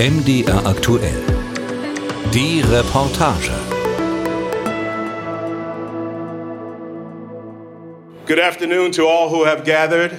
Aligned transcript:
MDR 0.00 0.64
aktuell. 0.64 1.22
Die 2.30 2.62
Reportage. 2.62 3.50
Good 8.24 8.38
afternoon 8.38 8.92
to 8.92 9.02
all 9.06 9.28
who 9.28 9.44
have 9.44 9.62
gathered 9.62 10.12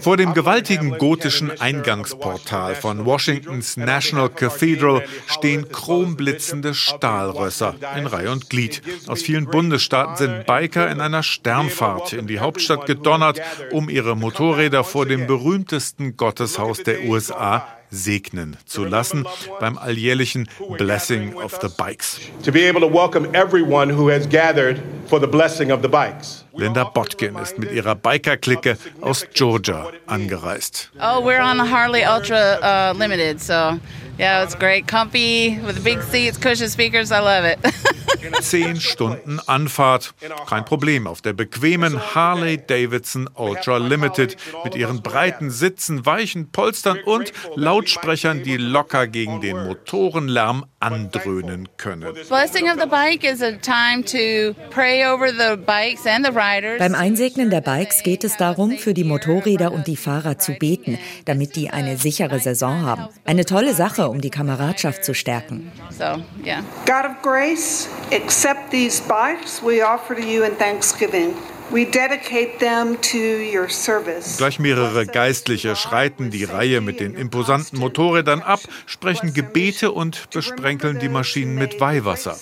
Vor 0.00 0.16
dem 0.16 0.32
gewaltigen 0.32 0.96
gotischen 0.96 1.60
Eingangsportal 1.60 2.74
von 2.74 3.04
Washingtons 3.04 3.76
National 3.76 4.30
Cathedral 4.30 5.04
stehen 5.26 5.68
chromblitzende 5.70 6.72
Stahlrösser 6.72 7.74
in 7.98 8.06
Reihe 8.06 8.32
und 8.32 8.48
Glied. 8.48 8.80
Aus 9.08 9.20
vielen 9.20 9.44
Bundesstaaten 9.44 10.16
sind 10.16 10.46
Biker 10.46 10.90
in 10.90 11.02
einer 11.02 11.22
Sternfahrt 11.22 12.14
in 12.14 12.26
die 12.26 12.40
Hauptstadt 12.40 12.86
gedonnert, 12.86 13.42
um 13.72 13.90
ihre 13.90 14.16
Motorräder 14.16 14.82
vor 14.82 15.04
dem 15.04 15.26
berühmtesten 15.26 16.16
Gotteshaus 16.16 16.82
der 16.82 17.04
USA 17.04 17.75
segnen 17.90 18.56
zu 18.66 18.84
lassen 18.84 19.26
beim 19.60 19.78
alljährlichen 19.78 20.48
Blessing 20.78 21.34
of 21.34 21.58
the 21.60 21.68
Bikes. 21.68 22.20
To 22.44 22.52
be 22.52 22.68
able 22.68 22.80
to 22.80 22.88
welcome 22.88 23.28
everyone 23.32 23.92
who 23.92 24.10
has 24.10 24.26
gathered 24.26 24.80
for 25.06 25.20
the 25.20 25.26
blessing 25.26 25.70
of 25.72 25.82
the 25.82 25.88
bikes. 25.88 26.44
Linda 26.52 26.84
Botkin 26.84 27.36
ist 27.36 27.58
mit 27.58 27.72
ihrer 27.72 27.94
Biker-Clique 27.94 28.76
aus 29.00 29.24
Georgia 29.34 29.90
angereist. 30.06 30.90
Oh, 31.00 31.20
we're 31.20 31.42
on 31.42 31.58
the 31.58 31.64
Harley 31.64 32.04
Ultra 32.04 32.58
uh, 32.62 32.98
Limited, 32.98 33.40
so 33.40 33.78
yeah, 34.18 34.42
it's 34.42 34.54
great, 34.54 34.86
comfy 34.86 35.58
with 35.64 35.76
the 35.76 35.82
big 35.82 36.02
seats, 36.02 36.38
cushion 36.38 36.68
speakers. 36.68 37.12
I 37.12 37.20
love 37.20 37.44
it. 37.44 37.58
Zehn 38.40 38.80
Stunden 38.80 39.40
Anfahrt. 39.46 40.14
Kein 40.48 40.64
Problem 40.64 41.06
auf 41.06 41.22
der 41.22 41.32
bequemen 41.32 42.14
Harley 42.14 42.58
Davidson 42.58 43.28
Ultra 43.34 43.78
Limited 43.78 44.36
mit 44.64 44.74
ihren 44.74 45.02
breiten 45.02 45.50
Sitzen, 45.50 46.06
weichen 46.06 46.50
Polstern 46.50 46.98
und 47.04 47.32
Lautsprechern, 47.54 48.42
die 48.42 48.56
locker 48.56 49.06
gegen 49.06 49.40
den 49.40 49.64
Motorenlärm 49.64 50.66
andröhnen 50.80 51.68
können. 51.76 52.14
Blessing 52.28 52.68
of 52.68 52.78
the 52.80 52.88
bike 52.88 53.24
is 53.24 53.42
a 53.42 53.52
time 53.52 54.04
to 54.04 54.54
pray 54.70 55.04
over 55.06 55.28
the 55.28 55.56
bikes 55.56 56.06
and 56.06 56.24
the 56.26 56.32
riders. 56.32 56.78
Beim 56.78 56.94
Einsegnen 56.94 57.50
der 57.50 57.60
Bikes 57.60 58.02
geht 58.02 58.24
es 58.24 58.36
darum, 58.36 58.72
für 58.78 58.94
die 58.94 59.04
Motorräder 59.04 59.72
und 59.72 59.86
die 59.86 59.96
Fahrer 59.96 60.38
zu 60.38 60.52
beten, 60.52 60.98
damit 61.24 61.56
die 61.56 61.70
eine 61.70 61.96
sichere 61.96 62.38
Saison 62.38 62.82
haben. 62.82 63.08
Eine 63.24 63.44
tolle 63.44 63.74
Sache, 63.74 64.08
um 64.08 64.20
die 64.20 64.30
Kameradschaft 64.30 65.04
zu 65.04 65.14
stärken. 65.14 65.72
So, 65.90 66.22
yeah. 66.44 66.62
God 66.86 67.04
of 67.04 67.22
grace, 67.22 67.88
accept 68.12 68.70
these 68.70 69.00
bikes 69.00 69.62
we 69.62 69.82
offer 69.82 70.14
to 70.14 70.22
you 70.22 70.44
in 70.44 70.56
thanksgiving. 70.56 71.34
We 71.68 71.84
dedicate 71.84 72.60
them 72.60 72.96
to 73.00 73.18
your 73.18 73.68
service. 73.68 74.36
Gleich 74.36 74.60
mehrere 74.60 75.04
Geistliche 75.04 75.74
schreiten 75.74 76.30
die 76.30 76.44
Reihe 76.44 76.80
mit 76.80 77.00
den 77.00 77.16
imposanten 77.16 77.80
Motorrädern 77.80 78.40
ab, 78.40 78.60
sprechen 78.86 79.34
Gebete 79.34 79.90
und 79.90 80.30
besprenkeln 80.30 81.00
die 81.00 81.08
Maschinen 81.08 81.56
mit 81.56 81.80
Weihwasser. 81.80 82.36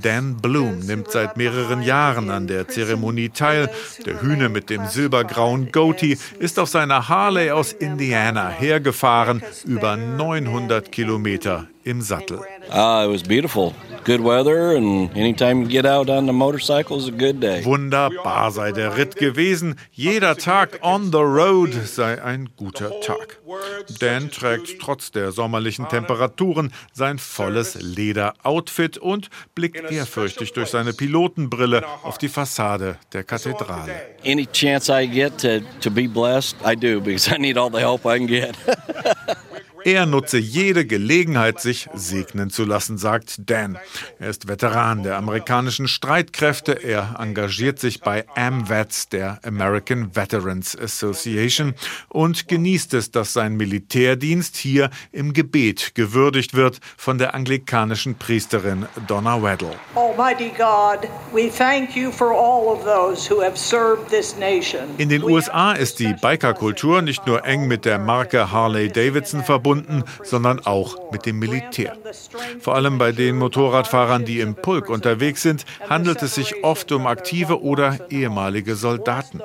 Dan 0.00 0.36
Bloom 0.36 0.78
nimmt 0.78 1.10
seit 1.10 1.36
mehreren 1.36 1.82
Jahren 1.82 2.30
an 2.30 2.46
der 2.46 2.68
Zeremonie 2.68 3.30
teil. 3.30 3.68
Der 4.06 4.22
Hühne 4.22 4.48
mit 4.48 4.70
dem 4.70 4.86
silbergrauen 4.86 5.72
Goatee 5.72 6.16
ist 6.38 6.60
auf 6.60 6.68
seiner 6.68 7.08
Harley 7.08 7.50
aus 7.50 7.72
Indiana 7.72 8.50
hergefahren, 8.50 9.42
über 9.64 9.96
900 9.96 10.92
Kilometer 10.92 11.66
im 11.84 12.00
Sattel. 12.02 12.40
Ah, 12.70 13.04
it 13.04 13.10
was 13.10 13.22
beautiful. 13.22 13.74
Good 14.04 14.20
weather 14.20 14.76
and 14.76 15.10
anytime 15.16 15.62
you 15.62 15.68
get 15.68 15.86
out 15.86 16.10
on 16.10 16.26
the 16.26 16.32
motorcycle 16.32 16.98
is 16.98 17.08
a 17.08 17.10
good 17.10 17.40
day. 17.40 17.64
Wunderbar 17.64 18.50
sei 18.50 18.72
der 18.72 18.96
Ritt 18.96 19.16
gewesen. 19.16 19.76
Jeder 19.92 20.36
Tag 20.36 20.78
on 20.82 21.10
the 21.10 21.22
road 21.22 21.72
sei 21.86 22.22
ein 22.22 22.50
guter 22.56 22.90
Tag. 23.00 23.38
Dan 24.00 24.30
trägt 24.30 24.78
trotz 24.80 25.10
der 25.10 25.32
sommerlichen 25.32 25.88
Temperaturen 25.88 26.72
sein 26.92 27.18
volles 27.18 27.76
Lederoutfit 27.80 28.98
und 28.98 29.30
blickt 29.54 29.90
ehrfürchtig 29.90 30.52
durch 30.52 30.68
seine 30.68 30.92
Pilotenbrille 30.92 31.82
auf 32.02 32.18
die 32.18 32.28
Fassade 32.28 32.96
der 33.12 33.24
Kathedrale. 33.24 33.92
Any 34.26 34.46
chance 34.46 34.90
I 34.92 35.06
get 35.06 35.38
to, 35.38 35.60
to 35.80 35.90
be 35.90 36.06
blessed, 36.08 36.56
I 36.64 36.74
do 36.74 37.00
because 37.00 37.34
I 37.34 37.38
need 37.38 37.56
all 37.56 37.70
the 37.70 37.80
help 37.80 38.04
I 38.04 38.18
can 38.18 38.26
get. 38.26 38.54
Er 39.84 40.06
nutze 40.06 40.38
jede 40.38 40.86
Gelegenheit, 40.86 41.60
sich 41.60 41.90
segnen 41.92 42.48
zu 42.48 42.64
lassen, 42.64 42.96
sagt 42.96 43.34
Dan. 43.50 43.76
Er 44.18 44.30
ist 44.30 44.48
Veteran 44.48 45.02
der 45.02 45.18
amerikanischen 45.18 45.88
Streitkräfte. 45.88 46.72
Er 46.72 47.16
engagiert 47.18 47.78
sich 47.78 48.00
bei 48.00 48.24
AMVETS, 48.34 49.10
der 49.10 49.40
American 49.44 50.16
Veterans 50.16 50.74
Association, 50.74 51.74
und 52.08 52.48
genießt 52.48 52.94
es, 52.94 53.10
dass 53.10 53.34
sein 53.34 53.56
Militärdienst 53.56 54.56
hier 54.56 54.88
im 55.12 55.34
Gebet 55.34 55.94
gewürdigt 55.94 56.54
wird 56.54 56.80
von 56.96 57.18
der 57.18 57.34
anglikanischen 57.34 58.14
Priesterin 58.14 58.86
Donna 59.06 59.42
Weddle. 59.42 59.76
Almighty 59.94 60.50
God, 60.56 61.10
we 61.30 61.50
thank 61.50 61.94
you 61.94 62.10
for 62.10 62.32
all 62.32 62.68
of 62.68 62.84
those 62.84 63.30
who 63.30 63.42
have 63.42 63.58
served 63.58 64.08
this 64.08 64.34
nation. 64.38 64.80
In 64.96 65.10
den 65.10 65.22
USA 65.22 65.72
ist 65.72 65.98
die 65.98 66.14
Bikerkultur 66.14 67.02
nicht 67.02 67.26
nur 67.26 67.44
eng 67.44 67.68
mit 67.68 67.84
der 67.84 67.98
Marke 67.98 68.50
Harley 68.50 68.88
Davidson 68.88 69.44
verbunden, 69.44 69.73
sondern 70.22 70.60
auch 70.60 71.10
mit 71.12 71.26
dem 71.26 71.38
Militär. 71.38 71.96
Vor 72.60 72.74
allem 72.74 72.98
bei 72.98 73.12
den 73.12 73.36
Motorradfahrern, 73.36 74.24
die 74.24 74.40
im 74.40 74.54
Pulk 74.54 74.88
unterwegs 74.88 75.42
sind, 75.42 75.64
handelt 75.88 76.22
es 76.22 76.34
sich 76.34 76.62
oft 76.62 76.92
um 76.92 77.06
aktive 77.06 77.62
oder 77.62 77.98
ehemalige 78.10 78.76
Soldaten. 78.76 79.40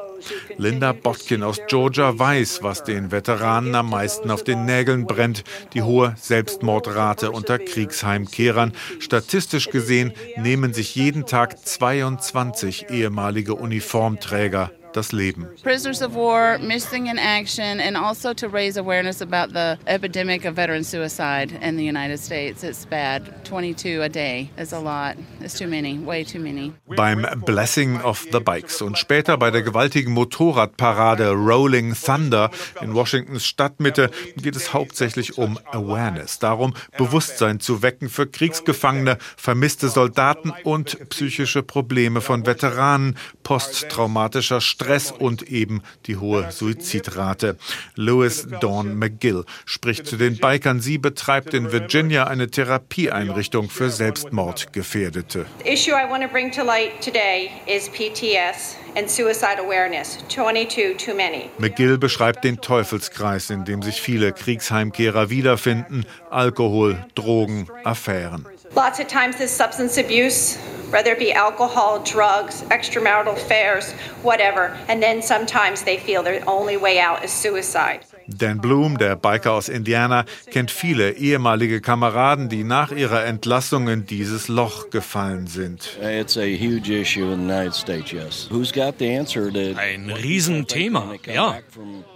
Linda 0.57 0.91
Botkin 0.91 1.43
aus 1.43 1.61
Georgia 1.67 2.17
weiß, 2.17 2.61
was 2.61 2.83
den 2.83 3.11
Veteranen 3.11 3.75
am 3.75 3.89
meisten 3.89 4.31
auf 4.31 4.43
den 4.43 4.65
Nägeln 4.65 5.05
brennt, 5.05 5.43
die 5.73 5.81
hohe 5.81 6.13
Selbstmordrate 6.17 7.31
unter 7.31 7.57
Kriegsheimkehrern. 7.57 8.73
Statistisch 8.99 9.69
gesehen 9.69 10.13
nehmen 10.37 10.73
sich 10.73 10.95
jeden 10.95 11.25
Tag 11.25 11.65
22 11.65 12.89
ehemalige 12.89 13.55
Uniformträger 13.55 14.71
das 14.93 15.11
Leben. 15.11 15.47
Prisoners 15.63 16.01
of 16.01 16.15
war, 16.15 16.57
missing 16.59 17.07
in 17.07 17.17
action, 17.19 17.79
and 17.79 17.95
also 17.95 18.33
to 18.33 18.47
raise 18.47 18.77
awareness 18.77 19.21
about 19.21 19.53
the 19.53 19.77
epidemic 19.87 20.45
of 20.45 20.55
veteran 20.55 20.83
suicide 20.83 21.51
in 21.61 21.77
the 21.77 21.83
United 21.83 22.19
States. 22.19 22.63
It's 22.63 22.85
bad. 22.85 23.45
22 23.45 24.01
a 24.01 24.09
day 24.09 24.49
is 24.57 24.73
a 24.73 24.79
lot. 24.79 25.15
It's 25.41 25.57
too 25.57 25.67
many, 25.67 25.97
way 25.97 26.23
too 26.23 26.39
many. 26.39 26.73
Beim 26.95 27.25
Blessing 27.45 28.01
of 28.01 28.25
the 28.31 28.39
Bikes 28.39 28.81
und 28.81 28.97
später 28.97 29.37
bei 29.37 29.51
der 29.51 29.61
gewaltigen 29.61 30.13
Motorradparade 30.13 31.31
Rolling 31.31 31.93
Thunder 31.93 32.49
in 32.81 32.93
Washingtons 32.93 33.45
Stadtmitte 33.45 34.09
geht 34.37 34.55
es 34.55 34.73
hauptsächlich 34.73 35.37
um 35.37 35.59
Awareness, 35.71 36.39
darum 36.39 36.73
Bewusstsein 36.97 37.59
zu 37.59 37.81
wecken 37.81 38.09
für 38.09 38.27
Kriegsgefangene, 38.27 39.17
vermisste 39.37 39.89
Soldaten 39.89 40.51
und 40.63 41.09
psychische 41.09 41.63
Probleme 41.63 42.21
von 42.21 42.45
Veteranen, 42.45 43.17
posttraumatischer 43.43 44.61
Stress 44.61 44.78
und 45.11 45.43
eben 45.43 45.81
die 46.05 46.17
hohe 46.17 46.51
Suizidrate. 46.51 47.57
Louis 47.95 48.47
Dawn 48.61 48.97
McGill 48.97 49.45
spricht 49.65 50.07
zu 50.07 50.17
den 50.17 50.37
Bikern. 50.37 50.79
Sie 50.79 50.97
betreibt 50.97 51.53
in 51.53 51.71
Virginia 51.71 52.27
eine 52.27 52.49
Therapieeinrichtung 52.49 53.69
für 53.69 53.89
Selbstmordgefährdete. 53.89 55.45
The 55.63 55.69
issue 55.69 55.91
I 55.91 56.09
want 56.09 56.23
to 56.23 56.29
bring 56.29 56.51
to 56.51 56.63
light 56.63 57.01
today 57.01 57.51
is 57.67 57.89
PTS 57.89 58.77
and 58.95 59.09
suicide 59.09 59.59
awareness. 59.59 60.17
22 60.29 60.97
too 60.97 61.15
many. 61.15 61.49
McGill 61.57 61.97
beschreibt 61.97 62.43
den 62.43 62.61
Teufelskreis, 62.61 63.49
in 63.49 63.65
dem 63.65 63.81
sich 63.81 64.01
viele 64.01 64.33
Kriegsheimkehrer 64.33 65.29
wiederfinden. 65.29 66.05
Alkohol, 66.29 67.05
Drogen, 67.15 67.67
Affären. 67.83 68.45
Lots 68.75 68.99
of 68.99 69.07
times 69.07 69.37
this 69.37 69.51
substance 69.51 69.97
abuse, 69.97 70.57
whether 70.91 71.11
it 71.11 71.19
be 71.19 71.33
alcohol, 71.33 71.99
drugs, 72.03 72.63
extramarital 72.69 73.33
affairs, 73.33 73.93
whatever, 74.23 74.77
and 74.87 75.01
then 75.01 75.21
sometimes 75.21 75.83
they 75.83 75.97
feel 75.97 76.23
their 76.23 76.43
only 76.47 76.77
way 76.77 76.99
out 76.99 77.23
is 77.23 77.31
suicide. 77.31 78.05
Dan 78.27 78.59
Bloom, 78.59 78.99
der 78.99 79.15
Biker 79.15 79.53
aus 79.53 79.69
Indiana, 79.69 80.23
kennt 80.51 80.69
viele 80.69 81.13
ehemalige 81.13 81.81
Kameraden, 81.81 82.47
die 82.47 82.63
nach 82.63 82.91
ihrer 82.91 83.25
Entlassung 83.25 83.87
in 83.87 84.05
dieses 84.05 84.47
Loch 84.47 84.91
gefallen 84.91 85.47
sind. 85.47 85.97
It's 85.99 86.37
a 86.37 86.43
huge 86.43 86.89
issue 86.91 87.33
in 87.33 87.47
the 87.47 87.53
United 87.53 87.73
States, 87.73 88.11
yes. 88.11 88.47
Who's 88.51 88.71
got 88.71 88.99
the 88.99 89.17
answer 89.17 89.51
to 89.51 89.75
Ein 89.79 90.11
Riesenthema, 90.11 91.15
ja. 91.25 91.57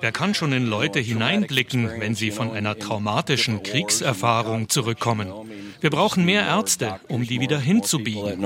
Wer 0.02 0.12
kann 0.12 0.36
schon 0.36 0.54
in 0.54 0.68
Leute 0.68 1.00
hineinblicken, 1.00 2.00
wenn 2.00 2.14
sie 2.14 2.30
von 2.30 2.52
einer 2.52 2.78
traumatischen 2.78 3.64
Kriegserfahrung 3.64 4.70
zurückkommen? 4.70 5.34
Wir 5.84 5.90
brauchen 5.90 6.24
mehr 6.24 6.48
Ärzte, 6.48 7.02
um 7.10 7.28
die 7.28 7.42
wieder 7.42 7.60
hinzubiegen. 7.60 8.42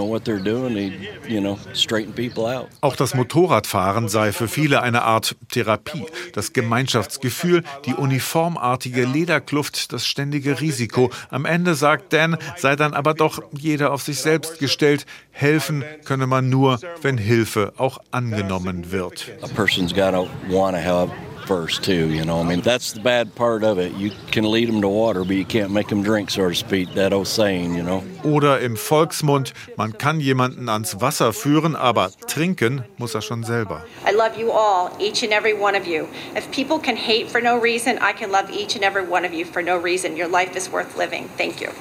Auch 2.82 2.96
das 2.96 3.14
Motorradfahren 3.14 4.10
sei 4.10 4.32
für 4.32 4.48
viele 4.48 4.82
eine 4.82 5.04
Art 5.04 5.36
Therapie. 5.52 6.08
Das 6.34 6.52
Gemeinschaftsgefühl, 6.54 7.64
die 7.86 7.94
uniformartige 7.94 9.06
Lederkluft, 9.06 9.94
das 9.94 10.08
ständige 10.08 10.60
Risiko. 10.60 11.12
Am 11.30 11.46
Ende, 11.46 11.76
sagt 11.76 12.12
Dan, 12.12 12.40
sei 12.56 12.76
dann 12.76 12.96
aber 12.96 13.14
doch 13.14 13.44
jeder 13.56 13.94
auf 13.94 14.02
sich 14.02 14.18
selbst 14.18 14.58
gestellt. 14.58 15.06
Helfen 15.30 15.86
könne 16.06 16.26
man 16.26 16.50
nur, 16.50 16.80
wenn 17.04 17.20
Hilfe 17.20 17.74
auch 17.78 18.00
angenommen 18.10 18.92
wird. 18.92 19.30
A 19.44 19.48
person's 19.48 19.94
got 19.94 20.14
to 20.14 20.28
want 20.50 20.76
to 20.76 20.82
help 20.82 21.12
first 21.48 21.84
too. 21.84 22.10
You 22.10 22.26
know, 22.26 22.40
I 22.40 22.44
mean 22.44 22.62
that's 22.62 22.92
the 22.92 23.00
bad 23.00 23.34
part 23.36 23.64
of 23.64 23.80
it. 23.80 23.94
You 23.94 24.12
can 24.32 24.44
lead 24.52 24.68
them 24.68 24.82
to 24.82 24.90
water, 24.90 25.24
but 25.24 25.36
you 25.36 25.46
can't 25.46 25.72
make 25.72 25.88
them 25.88 26.04
drink, 26.04 26.30
so 26.30 26.50
to 26.50 26.56
speak. 26.56 26.94
That 26.94 27.14
old 27.14 27.28
saying, 27.28 27.74
you 27.76 27.84
know. 27.84 28.04
Oder 28.24 28.60
im 28.60 28.76
Volksmund, 28.76 29.54
man 29.78 29.98
kann 29.98 30.20
jemanden 30.20 30.70
ans 30.70 31.00
Wasser 31.00 31.32
führen, 31.32 31.76
aber 31.76 32.12
trinken 32.28 32.84
muss 32.98 33.16
er 33.16 33.22
schon 33.22 33.44
selber. 33.44 33.84
I 34.06 34.12
love 34.12 34.38
you 34.38 34.52
all, 34.52 34.92
each 35.00 35.24
and 35.24 35.32
every 35.32 35.54
one 35.54 35.76
of 35.76 35.88
you. 35.88 36.08
If 36.36 36.52
people 36.52 36.80
can 36.80 36.98
hate 36.98 37.30
for 37.30 37.42
no 37.42 37.58
reason, 37.58 37.98
I 38.00 38.14
can 38.14 38.32
love 38.32 38.52
each 38.52 38.76
and 38.76 38.84
every 38.84 39.08
one 39.08 39.26
of 39.26 39.34
you 39.34 39.46
for 39.46 39.62
no 39.64 39.78
reason. 39.78 40.18
Your 40.18 40.28
life 40.28 40.56
is 40.56 40.70
worth 40.70 40.98
living. 40.98 41.30
Thank 41.38 41.62
you. 41.62 41.72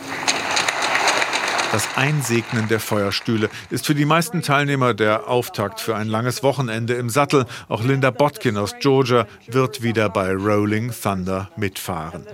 Das 1.76 1.94
Einsegnen 1.94 2.68
der 2.68 2.80
Feuerstühle 2.80 3.50
ist 3.68 3.84
für 3.84 3.94
die 3.94 4.06
meisten 4.06 4.40
Teilnehmer 4.40 4.94
der 4.94 5.28
Auftakt 5.28 5.78
für 5.78 5.94
ein 5.94 6.08
langes 6.08 6.42
Wochenende 6.42 6.94
im 6.94 7.10
Sattel. 7.10 7.44
Auch 7.68 7.84
Linda 7.84 8.10
Botkin 8.10 8.56
aus 8.56 8.76
Georgia 8.80 9.26
wird 9.46 9.82
wieder 9.82 10.08
bei 10.08 10.32
Rolling 10.32 10.90
Thunder 10.90 11.50
mitfahren. 11.58 12.26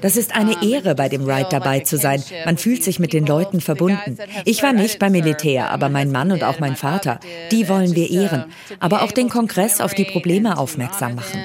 Das 0.00 0.16
ist 0.16 0.36
eine 0.36 0.62
Ehre, 0.62 0.94
bei 0.94 1.08
dem 1.08 1.28
Ride 1.28 1.48
dabei 1.50 1.80
zu 1.80 1.98
sein. 1.98 2.22
Man 2.44 2.58
fühlt 2.58 2.84
sich 2.84 3.00
mit 3.00 3.12
den 3.12 3.26
Leuten 3.26 3.60
verbunden. 3.60 4.18
Ich 4.44 4.62
war 4.62 4.72
nicht 4.72 5.00
beim 5.00 5.10
Militär, 5.10 5.72
aber 5.72 5.88
mein 5.88 6.12
Mann 6.12 6.30
und 6.30 6.44
auch 6.44 6.60
mein 6.60 6.76
Vater, 6.76 7.18
die 7.50 7.68
wollen 7.68 7.96
wir 7.96 8.08
ehren. 8.08 8.44
Aber 8.78 9.02
auch 9.02 9.10
den 9.10 9.28
Kongress 9.28 9.80
auf 9.80 9.94
die 9.94 10.04
Probleme 10.04 10.58
aufmerksam 10.58 11.16
machen. 11.16 11.40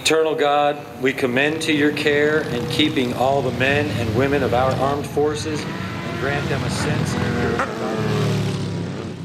Eternal 0.00 0.34
God, 0.34 0.76
we 1.02 1.12
commend 1.12 1.60
to 1.62 1.72
your 1.72 1.92
care 1.92 2.40
in 2.54 2.66
keeping 2.68 3.12
all 3.14 3.42
the 3.42 3.56
men 3.58 3.86
and 3.98 4.16
women 4.16 4.42
of 4.42 4.54
our 4.54 4.72
armed 4.80 5.06
forces 5.06 5.60
and 5.60 6.20
grant 6.20 6.48
them 6.48 6.62
a 6.64 6.70
sense 6.70 7.14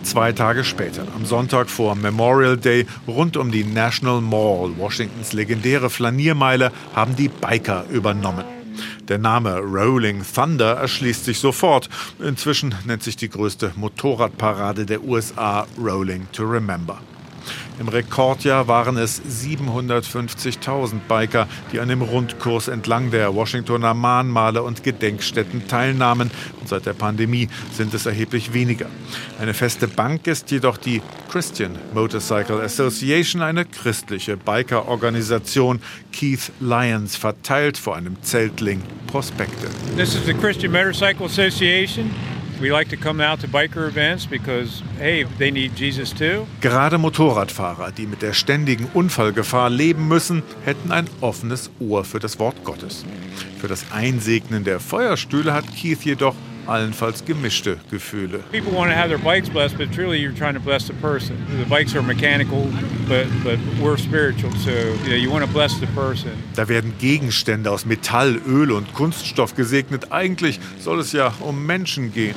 Zwei 0.03 0.31
Tage 0.33 0.63
später, 0.65 1.07
am 1.15 1.25
Sonntag 1.25 1.69
vor 1.69 1.95
Memorial 1.95 2.57
Day, 2.57 2.85
rund 3.07 3.37
um 3.37 3.51
die 3.51 3.63
National 3.63 4.19
Mall, 4.19 4.71
Washingtons 4.77 5.33
legendäre 5.33 5.89
Flaniermeile, 5.89 6.71
haben 6.93 7.15
die 7.15 7.29
Biker 7.29 7.85
übernommen. 7.89 8.43
Der 9.07 9.17
Name 9.17 9.59
Rolling 9.59 10.23
Thunder 10.23 10.73
erschließt 10.73 11.25
sich 11.25 11.39
sofort. 11.39 11.89
Inzwischen 12.19 12.75
nennt 12.85 13.03
sich 13.03 13.15
die 13.15 13.29
größte 13.29 13.71
Motorradparade 13.75 14.85
der 14.85 15.03
USA 15.03 15.65
Rolling 15.77 16.27
to 16.31 16.43
Remember. 16.43 16.99
Im 17.79 17.87
Rekordjahr 17.87 18.67
waren 18.67 18.97
es 18.97 19.21
750.000 19.21 20.99
Biker, 21.07 21.47
die 21.71 21.79
an 21.79 21.89
dem 21.89 22.01
Rundkurs 22.01 22.67
entlang 22.67 23.11
der 23.11 23.35
Washingtoner 23.35 23.93
Mahnmale 23.93 24.63
und 24.63 24.83
Gedenkstätten 24.83 25.67
teilnahmen. 25.67 26.31
Und 26.59 26.69
seit 26.69 26.85
der 26.85 26.93
Pandemie 26.93 27.49
sind 27.73 27.93
es 27.93 28.05
erheblich 28.05 28.53
weniger. 28.53 28.87
Eine 29.39 29.53
feste 29.53 29.87
Bank 29.87 30.27
ist 30.27 30.51
jedoch 30.51 30.77
die 30.77 31.01
Christian 31.31 31.77
Motorcycle 31.93 32.61
Association, 32.61 33.41
eine 33.41 33.65
christliche 33.65 34.37
Biker-Organisation. 34.37 35.81
Keith 36.11 36.51
Lyons 36.59 37.15
verteilt 37.15 37.77
vor 37.77 37.95
einem 37.95 38.21
Zeltling 38.21 38.83
Prospekte. 39.07 39.67
This 39.97 40.15
is 40.15 40.25
the 40.25 40.33
Christian 40.33 40.71
Motorcycle 40.71 41.25
Association. 41.25 42.11
Gerade 46.61 46.97
Motorradfahrer, 46.97 47.91
die 47.91 48.07
mit 48.07 48.21
der 48.21 48.31
ständigen 48.31 48.87
Unfallgefahr 48.93 49.69
leben 49.69 50.07
müssen, 50.07 50.43
hätten 50.63 50.93
ein 50.93 51.09
offenes 51.19 51.69
Ohr 51.81 52.05
für 52.05 52.19
das 52.19 52.39
Wort 52.39 52.63
Gottes. 52.63 53.05
Für 53.59 53.67
das 53.67 53.91
Einsegnen 53.91 54.63
der 54.63 54.79
Feuerstühle 54.79 55.53
hat 55.53 55.65
Keith 55.75 56.03
jedoch 56.05 56.35
allenfalls 56.67 57.23
gemischte 57.25 57.77
Gefühle. 57.89 58.39
People 58.51 58.71
want 58.71 58.91
to 58.91 58.95
have 58.95 59.09
their 59.09 59.17
bikes 59.19 59.49
blessed, 59.49 59.77
but 59.77 59.91
truly 59.91 60.19
you're 60.19 60.35
trying 60.35 60.55
to 60.55 60.59
bless 60.59 60.87
the 60.87 60.93
person. 60.93 61.35
The 61.59 61.65
bikes 61.65 61.95
are 61.95 62.01
mechanical, 62.01 62.67
but 63.07 63.27
but 63.43 63.59
we're 63.81 63.97
spiritual, 63.97 64.51
so 64.63 64.71
you, 64.71 65.09
know, 65.09 65.15
you 65.15 65.31
want 65.31 65.45
to 65.45 65.51
bless 65.51 65.79
the 65.79 65.87
person. 65.87 66.31
Da 66.55 66.67
werden 66.67 66.93
Gegenstände 66.99 67.71
aus 67.71 67.85
Metall, 67.85 68.39
Öl 68.47 68.71
und 68.71 68.93
Kunststoff 68.93 69.55
gesegnet. 69.55 70.11
Eigentlich 70.11 70.59
soll 70.79 70.99
es 70.99 71.11
ja 71.11 71.33
um 71.39 71.65
Menschen 71.65 72.13
gehen. 72.13 72.35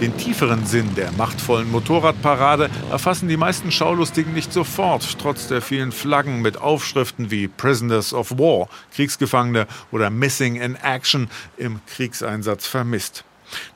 Den 0.00 0.14
tieferen 0.18 0.66
Sinn 0.66 0.94
der 0.94 1.10
machtvollen 1.12 1.70
Motorradparade 1.70 2.68
erfassen 2.90 3.28
die 3.28 3.38
meisten 3.38 3.72
Schaulustigen 3.72 4.34
nicht 4.34 4.52
sofort, 4.52 5.18
trotz 5.18 5.48
der 5.48 5.62
vielen 5.62 5.90
Flaggen 5.90 6.42
mit 6.42 6.58
Aufschriften 6.58 7.30
wie 7.30 7.48
Prisoners 7.48 8.12
of 8.12 8.32
War, 8.32 8.68
Kriegsgefangene 8.94 9.66
oder 9.90 10.10
Missing 10.10 10.56
in 10.56 10.76
Action 10.76 11.30
im 11.56 11.80
Kriegseinsatz 11.86 12.66
vermisst. 12.66 13.24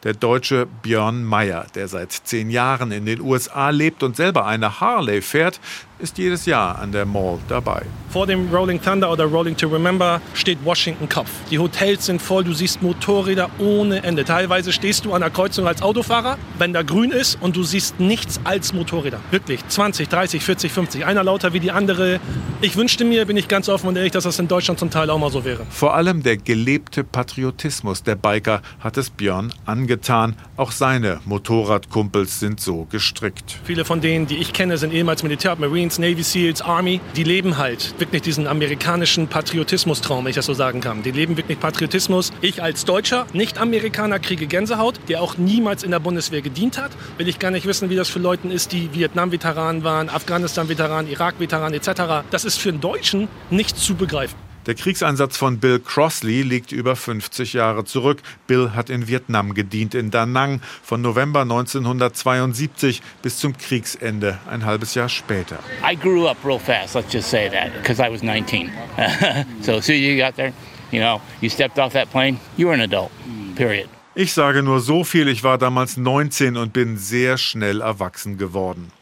Der 0.04 0.12
Deutsche 0.12 0.66
Björn 0.82 1.24
Meyer, 1.24 1.66
der 1.74 1.88
seit 1.88 2.12
zehn 2.12 2.50
Jahren 2.50 2.92
in 2.92 3.06
den 3.06 3.22
USA 3.22 3.70
lebt 3.70 4.02
und 4.02 4.14
selber 4.16 4.44
eine 4.44 4.78
Harley 4.80 5.22
fährt, 5.22 5.58
ist 6.00 6.18
jedes 6.18 6.46
Jahr 6.46 6.78
an 6.78 6.92
der 6.92 7.06
Mall 7.06 7.38
dabei. 7.48 7.82
Vor 8.10 8.26
dem 8.26 8.52
Rolling 8.52 8.82
Thunder 8.82 9.12
oder 9.12 9.24
Rolling 9.24 9.56
to 9.56 9.68
Remember 9.68 10.20
steht 10.34 10.58
Washington 10.64 11.08
Kopf. 11.08 11.30
Die 11.50 11.58
Hotels 11.60 12.06
sind 12.06 12.20
voll, 12.20 12.42
du 12.42 12.52
siehst 12.52 12.82
Motorräder 12.82 13.48
ohne 13.60 14.02
Ende. 14.02 14.24
Teilweise 14.24 14.72
stehst 14.72 15.04
du 15.04 15.12
an 15.12 15.20
der 15.20 15.30
Kreuzung 15.30 15.68
als 15.68 15.80
Autofahrer, 15.80 16.36
wenn 16.58 16.72
da 16.72 16.82
grün 16.82 17.12
ist 17.12 17.38
und 17.40 17.54
du 17.56 17.62
siehst 17.62 18.00
nichts 18.00 18.40
als 18.42 18.72
Motorräder. 18.72 19.20
Wirklich 19.30 19.60
20, 19.68 20.08
30, 20.08 20.42
40, 20.42 20.72
50. 20.72 21.04
Einer 21.04 21.22
lauter 21.22 21.52
wie 21.52 21.60
die 21.60 21.70
andere. 21.70 22.18
Ich 22.62 22.76
wünschte 22.76 23.04
mir, 23.04 23.26
bin 23.26 23.36
ich 23.36 23.46
ganz 23.46 23.68
offen 23.68 23.86
und 23.86 23.96
ehrlich, 23.96 24.12
dass 24.12 24.24
das 24.24 24.38
in 24.40 24.48
Deutschland 24.48 24.80
zum 24.80 24.90
Teil 24.90 25.08
auch 25.10 25.18
mal 25.18 25.30
so 25.30 25.44
wäre. 25.44 25.64
Vor 25.70 25.94
allem 25.94 26.24
der 26.24 26.36
gelebte 26.36 27.04
Patriotismus 27.04 28.02
der 28.02 28.16
Biker 28.16 28.62
hat 28.80 28.96
es 28.96 29.10
Björn 29.10 29.52
angetan. 29.66 30.34
Auch 30.56 30.72
seine 30.72 31.20
Motorradkumpels 31.26 32.40
sind 32.40 32.60
so 32.60 32.88
gestrickt. 32.90 33.60
Viele 33.64 33.84
von 33.84 34.00
denen, 34.00 34.26
die 34.26 34.38
ich 34.38 34.52
kenne, 34.52 34.78
sind 34.78 34.92
ehemals 34.92 35.22
Militär, 35.22 35.54
Marines, 35.90 35.98
Navy 35.98 36.22
SEALs, 36.22 36.62
Army. 36.62 37.00
Die 37.16 37.24
leben 37.24 37.56
halt 37.56 37.98
wirklich 37.98 38.22
diesen 38.22 38.46
amerikanischen 38.46 39.26
Patriotismus-Traum, 39.28 40.24
wenn 40.24 40.30
ich 40.30 40.36
das 40.36 40.46
so 40.46 40.54
sagen 40.54 40.80
kann. 40.80 41.02
Die 41.02 41.10
leben 41.10 41.36
wirklich 41.36 41.58
Patriotismus. 41.58 42.32
Ich 42.40 42.62
als 42.62 42.84
Deutscher, 42.84 43.26
Nicht-Amerikaner, 43.32 44.18
kriege 44.18 44.46
Gänsehaut, 44.46 45.00
der 45.08 45.22
auch 45.22 45.36
niemals 45.36 45.82
in 45.82 45.90
der 45.90 45.98
Bundeswehr 45.98 46.42
gedient 46.42 46.78
hat. 46.78 46.92
Will 47.18 47.28
ich 47.28 47.38
gar 47.38 47.50
nicht 47.50 47.66
wissen, 47.66 47.90
wie 47.90 47.96
das 47.96 48.08
für 48.08 48.18
Leute 48.20 48.48
ist, 48.48 48.72
die 48.72 48.92
Vietnam-Veteranen 48.94 49.82
waren, 49.82 50.08
Afghanistan-Veteranen, 50.08 51.10
Irak-Veteranen 51.10 51.74
etc. 51.74 52.24
Das 52.30 52.44
ist 52.44 52.58
für 52.58 52.68
einen 52.68 52.80
Deutschen 52.80 53.28
nicht 53.50 53.76
zu 53.76 53.94
begreifen. 53.94 54.49
Der 54.70 54.76
Kriegseinsatz 54.76 55.36
von 55.36 55.58
Bill 55.58 55.80
Crossley 55.80 56.42
liegt 56.42 56.70
über 56.70 56.94
50 56.94 57.54
Jahre 57.54 57.84
zurück. 57.84 58.22
Bill 58.46 58.70
hat 58.72 58.88
in 58.88 59.08
Vietnam 59.08 59.52
gedient, 59.52 59.96
in 59.96 60.12
Da 60.12 60.26
Nang, 60.26 60.60
von 60.84 61.02
November 61.02 61.40
1972 61.40 63.02
bis 63.20 63.38
zum 63.38 63.58
Kriegsende, 63.58 64.38
ein 64.48 64.64
halbes 64.64 64.94
Jahr 64.94 65.08
später. 65.08 65.58
I 65.82 65.96
grew 65.96 66.28
up 66.28 66.36
real 66.44 66.60
fast, 66.60 66.94
let's 66.94 67.12
just 67.12 67.28
say 67.28 67.50
that, 67.50 67.72
because 67.82 68.00
I 68.00 68.08
was 68.08 68.22
19. 68.22 68.70
so 69.60 69.72
as 69.72 69.86
soon 69.86 69.96
as 69.96 70.02
you 70.02 70.16
got 70.16 70.36
there, 70.36 70.52
you 70.92 71.00
know, 71.00 71.20
you 71.40 71.50
stepped 71.50 71.80
off 71.80 71.92
that 71.94 72.08
plane, 72.12 72.38
you 72.56 72.68
were 72.68 72.74
an 72.74 72.82
adult, 72.82 73.10
period. 73.56 73.88
Ich 74.14 74.32
sage 74.32 74.62
nur 74.62 74.78
so 74.78 75.02
viel, 75.02 75.26
ich 75.26 75.42
war 75.42 75.58
damals 75.58 75.96
19 75.96 76.56
und 76.56 76.72
bin 76.72 76.96
sehr 76.96 77.38
schnell 77.38 77.80
erwachsen 77.80 78.38
geworden. 78.38 78.92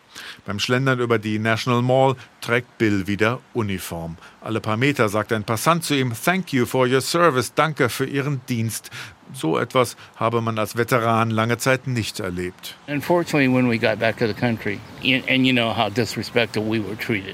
Beim 0.46 0.58
Schlendern 0.58 1.00
über 1.00 1.18
die 1.18 1.38
National 1.38 1.82
Mall 1.82 2.16
trägt 2.40 2.78
Bill 2.78 3.06
wieder 3.06 3.40
Uniform. 3.54 4.16
Alle 4.40 4.60
paar 4.60 4.76
Meter 4.76 5.08
sagt 5.08 5.32
ein 5.32 5.44
Passant 5.44 5.84
zu 5.84 5.94
ihm, 5.94 6.12
Thank 6.24 6.52
you 6.52 6.66
for 6.66 6.86
your 6.86 7.00
service, 7.00 7.52
danke 7.54 7.88
für 7.88 8.06
Ihren 8.06 8.40
Dienst. 8.48 8.90
So 9.34 9.58
etwas 9.58 9.96
habe 10.16 10.40
man 10.40 10.58
als 10.58 10.76
Veteran 10.76 11.30
lange 11.30 11.58
Zeit 11.58 11.86
nicht 11.86 12.20
erlebt. 12.20 12.76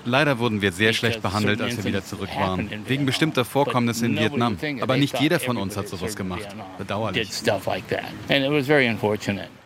Leider 0.05 0.39
wurden 0.39 0.63
wir 0.63 0.73
sehr 0.73 0.93
schlecht 0.93 1.23
behandelt, 1.23 1.61
als 1.61 1.77
wir 1.77 1.85
wieder 1.85 2.05
zurück 2.05 2.31
waren, 2.37 2.69
wegen 2.87 3.07
bestimmter 3.07 3.45
Vorkommnisse 3.45 4.07
in 4.07 4.19
Vietnam. 4.19 4.57
Aber 4.81 4.97
nicht 4.97 5.21
jeder 5.21 5.39
von 5.39 5.57
uns 5.57 5.77
hat 5.77 5.89
sowas 5.89 6.17
gemacht. 6.17 6.49
Bedauerlich. 6.79 7.31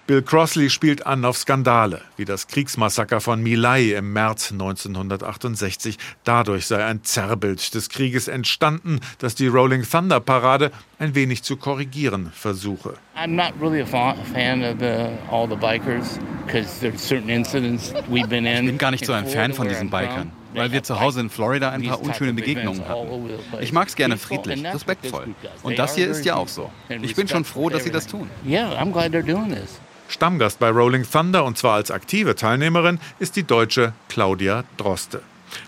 Bill 0.08 0.22
Crossley 0.22 0.70
spielt 0.70 1.04
an 1.04 1.22
auf 1.26 1.36
Skandale, 1.36 2.00
wie 2.16 2.24
das 2.24 2.46
Kriegsmassaker 2.46 3.20
von 3.20 3.42
My 3.42 3.54
Lai 3.56 3.92
im 3.92 4.14
März 4.14 4.52
1968. 4.52 5.98
Dadurch 6.24 6.66
sei 6.66 6.82
ein 6.82 7.04
Zerrbild 7.04 7.74
des 7.74 7.90
Krieges 7.90 8.26
entstanden, 8.26 9.00
das 9.18 9.34
die 9.34 9.48
Rolling 9.48 9.82
Thunder 9.82 10.20
Parade 10.20 10.70
ein 10.98 11.14
wenig 11.14 11.42
zu 11.42 11.58
korrigieren 11.58 12.32
versuche. 12.32 12.94
I'm 13.18 13.34
not 13.34 13.52
really 13.60 13.82
a 13.82 13.84
fan 13.84 14.64
of 14.64 14.78
the, 14.80 15.10
all 15.30 15.46
the 15.46 15.56
bikers 15.56 16.18
because 16.46 16.80
there's 16.80 17.06
certain 17.06 17.28
incidents 17.28 17.92
we've 18.08 18.28
been 18.28 18.46
in. 18.46 18.64
Ich 18.64 18.70
bin 18.70 18.78
gar 18.78 18.90
nicht 18.90 19.04
so 19.04 19.12
ein 19.12 19.26
Fan 19.26 19.52
von 19.52 19.68
diesen 19.68 19.90
Bikern 19.90 20.32
weil 20.54 20.72
wir 20.72 20.82
zu 20.82 20.98
Hause 20.98 21.20
in 21.20 21.28
Florida 21.28 21.68
ein 21.70 21.82
paar 21.82 22.00
unschöne 22.00 22.32
Begegnungen 22.32 22.88
hatten. 22.88 23.28
Ich 23.60 23.72
mag 23.74 23.88
es 23.88 23.94
gerne 23.94 24.16
friedlich, 24.16 24.64
respektvoll. 24.64 25.34
Und 25.62 25.78
das 25.78 25.94
hier 25.94 26.08
ist 26.08 26.24
ja 26.24 26.36
auch 26.36 26.48
so. 26.48 26.70
Ich 27.02 27.14
bin 27.14 27.28
schon 27.28 27.44
froh, 27.44 27.68
dass 27.68 27.84
sie 27.84 27.90
das 27.90 28.06
tun. 28.06 28.30
Yeah, 28.46 28.72
I'm 28.80 28.90
glad 28.90 29.12
they're 29.12 29.22
doing 29.22 29.54
this. 29.54 29.78
Stammgast 30.08 30.58
bei 30.58 30.70
Rolling 30.70 31.06
Thunder 31.10 31.44
und 31.44 31.58
zwar 31.58 31.74
als 31.74 31.90
aktive 31.90 32.34
Teilnehmerin 32.34 32.98
ist 33.18 33.36
die 33.36 33.44
Deutsche 33.44 33.92
Claudia 34.08 34.64
Droste. 34.76 35.20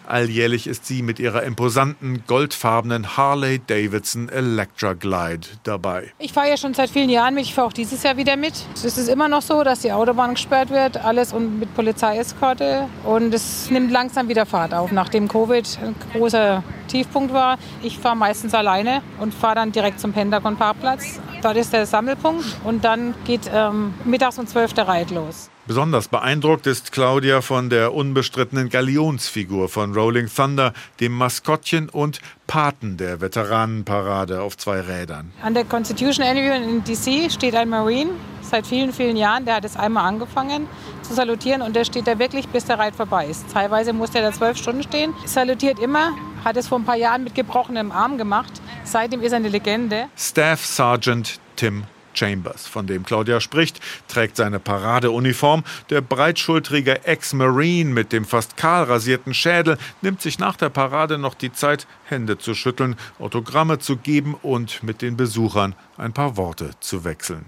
Alljährlich 0.07 0.67
ist 0.67 0.87
sie 0.87 1.03
mit 1.03 1.19
ihrer 1.19 1.43
imposanten 1.43 2.25
goldfarbenen 2.27 3.17
Harley 3.17 3.61
Davidson 3.67 4.29
Electra 4.29 4.95
Glide 4.95 5.47
dabei. 5.63 6.13
Ich 6.19 6.33
fahre 6.33 6.49
ja 6.49 6.57
schon 6.57 6.75
seit 6.75 6.91
vielen 6.91 7.11
Jahren 7.11 7.35
mit. 7.35 7.45
Ich 7.45 7.55
fahre 7.55 7.69
auch 7.69 7.73
dieses 7.73 8.03
Jahr 8.03 8.17
wieder 8.17 8.37
mit. 8.37 8.55
Es 8.75 8.85
ist 8.85 9.09
immer 9.09 9.29
noch 9.29 9.43
so, 9.43 9.63
dass 9.63 9.81
die 9.81 9.93
Autobahn 9.93 10.35
gesperrt 10.35 10.71
wird, 10.71 10.97
alles 10.97 11.33
mit 11.33 11.75
Polizeieskorte. 11.75 12.89
Und 13.05 13.33
es 13.35 13.71
nimmt 13.71 13.91
langsam 13.91 14.29
wieder 14.29 14.47
Fahrt 14.47 14.75
auf, 14.75 14.93
nachdem 14.93 15.29
Covid 15.29 15.79
ein 15.83 15.95
großer 16.13 16.63
Tiefpunkt 16.89 17.33
war. 17.33 17.59
Ich 17.83 17.99
fahre 17.99 18.17
meistens 18.17 18.55
alleine 18.55 19.03
und 19.21 19.33
fahre 19.33 19.57
dann 19.57 19.73
direkt 19.73 20.01
zum 20.01 20.13
Pentagon-Parkplatz. 20.13 21.21
Dort 21.43 21.57
ist 21.57 21.73
der 21.73 21.87
Sammelpunkt 21.87 22.45
und 22.65 22.85
dann 22.85 23.15
geht 23.25 23.51
ähm, 23.53 23.95
mittags 24.05 24.39
um 24.39 24.47
12 24.47 24.75
der 24.75 24.89
Reit 24.89 25.11
los. 25.11 25.51
Besonders 25.71 26.09
beeindruckt 26.09 26.67
ist 26.67 26.91
Claudia 26.91 27.43
von 27.43 27.71
der 27.71 27.95
unbestrittenen 27.95 28.71
Galionsfigur 28.71 29.69
von 29.69 29.95
Rolling 29.95 30.27
Thunder, 30.27 30.73
dem 30.99 31.13
Maskottchen 31.13 31.89
und 31.89 32.21
Paten 32.49 32.97
der 32.97 33.21
Veteranenparade 33.21 34.43
auf 34.43 34.57
zwei 34.57 34.81
Rädern. 34.81 35.31
An 35.41 35.55
der 35.55 35.65
Constitution 35.65 36.27
Avenue 36.27 36.57
in 36.57 36.83
DC 36.83 37.31
steht 37.31 37.55
ein 37.55 37.69
Marine 37.69 38.11
seit 38.43 38.67
vielen, 38.67 38.93
vielen 38.93 39.17
Jahren. 39.17 39.45
Der 39.45 39.55
hat 39.55 39.65
es 39.65 39.77
einmal 39.77 40.07
angefangen 40.07 40.67
zu 41.03 41.15
salutieren 41.15 41.63
und 41.63 41.77
der 41.77 41.85
steht 41.85 42.09
da 42.09 42.19
wirklich, 42.19 42.49
bis 42.49 42.65
der 42.65 42.81
Reit 42.81 42.97
vorbei 42.97 43.27
ist. 43.27 43.45
Teilweise 43.53 43.93
muss 43.93 44.11
der 44.11 44.23
da 44.23 44.33
zwölf 44.33 44.57
Stunden 44.57 44.83
stehen. 44.83 45.15
Salutiert 45.25 45.79
immer, 45.79 46.17
hat 46.45 46.57
es 46.57 46.67
vor 46.67 46.81
ein 46.81 46.85
paar 46.85 46.97
Jahren 46.97 47.23
mit 47.23 47.37
gebrochenem 47.37 47.93
Arm 47.93 48.19
gemacht. 48.19 48.61
Seitdem 48.83 49.23
ist 49.23 49.31
er 49.31 49.37
eine 49.37 49.49
Legende. 49.49 50.07
Staff 50.17 50.67
Sergeant 50.67 51.39
Tim 51.55 51.85
Chambers, 52.15 52.67
von 52.67 52.87
dem 52.87 53.05
Claudia 53.05 53.41
spricht, 53.41 53.81
trägt 54.09 54.37
seine 54.37 54.59
Paradeuniform. 54.59 55.65
Der 55.91 56.01
breitschultrige 56.01 57.05
Ex-Marine 57.05 57.91
mit 57.91 58.13
dem 58.13 58.25
fast 58.25 58.57
kahl 58.57 58.85
rasierten 58.85 59.35
Schädel 59.35 59.79
nimmt 60.03 60.21
sich 60.23 60.39
nach 60.39 60.57
der 60.57 60.71
Parade 60.71 61.19
noch 61.19 61.35
die 61.35 61.53
Zeit, 61.53 61.87
Hände 62.11 62.39
zu 62.39 62.55
schütteln, 62.55 62.97
Autogramme 63.19 63.79
zu 63.79 63.97
geben 63.97 64.35
und 64.43 64.83
mit 64.83 65.03
den 65.03 65.17
Besuchern 65.17 65.75
ein 65.97 66.13
paar 66.13 66.37
Worte 66.37 66.71
zu 66.81 67.05
wechseln. 67.05 67.45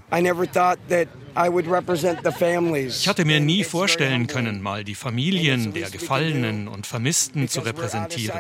Ich 2.88 3.09
hatte 3.09 3.25
mir 3.25 3.40
nie 3.40 3.64
vorstellen 3.64 4.26
können, 4.26 4.62
mal 4.62 4.85
die 4.85 4.95
Familien 4.95 5.73
der 5.73 5.90
Gefallenen 5.90 6.69
und 6.69 6.87
Vermissten 6.87 7.49
zu 7.49 7.61
repräsentieren. 7.61 8.38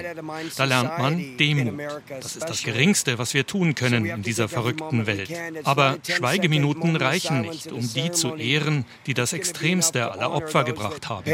Da 0.56 0.64
lernt 0.64 0.98
man 0.98 1.36
Demut. 1.38 1.80
Das 2.20 2.36
ist 2.36 2.48
das 2.48 2.62
Geringste, 2.62 3.18
was 3.18 3.34
wir 3.34 3.46
tun 3.46 3.74
können 3.74 4.04
in 4.04 4.22
dieser 4.22 4.48
verrückten 4.48 5.06
Welt. 5.06 5.30
Aber 5.64 5.96
Schweigeminuten 6.06 6.96
reichen 6.96 7.42
nicht, 7.42 7.72
um 7.72 7.80
die 7.80 8.10
zu 8.12 8.36
ehren, 8.36 8.84
die 9.06 9.14
das 9.14 9.32
Extremste 9.32 10.10
aller 10.10 10.32
Opfer 10.32 10.64
gebracht 10.64 11.08
haben. 11.08 11.24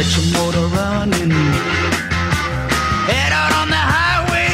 Get 0.00 0.16
your 0.16 0.24
motor 0.32 0.66
running. 0.68 1.30
Head 3.06 3.32
out 3.34 3.52
on 3.52 3.68
the 3.68 3.74
highway. 3.74 4.48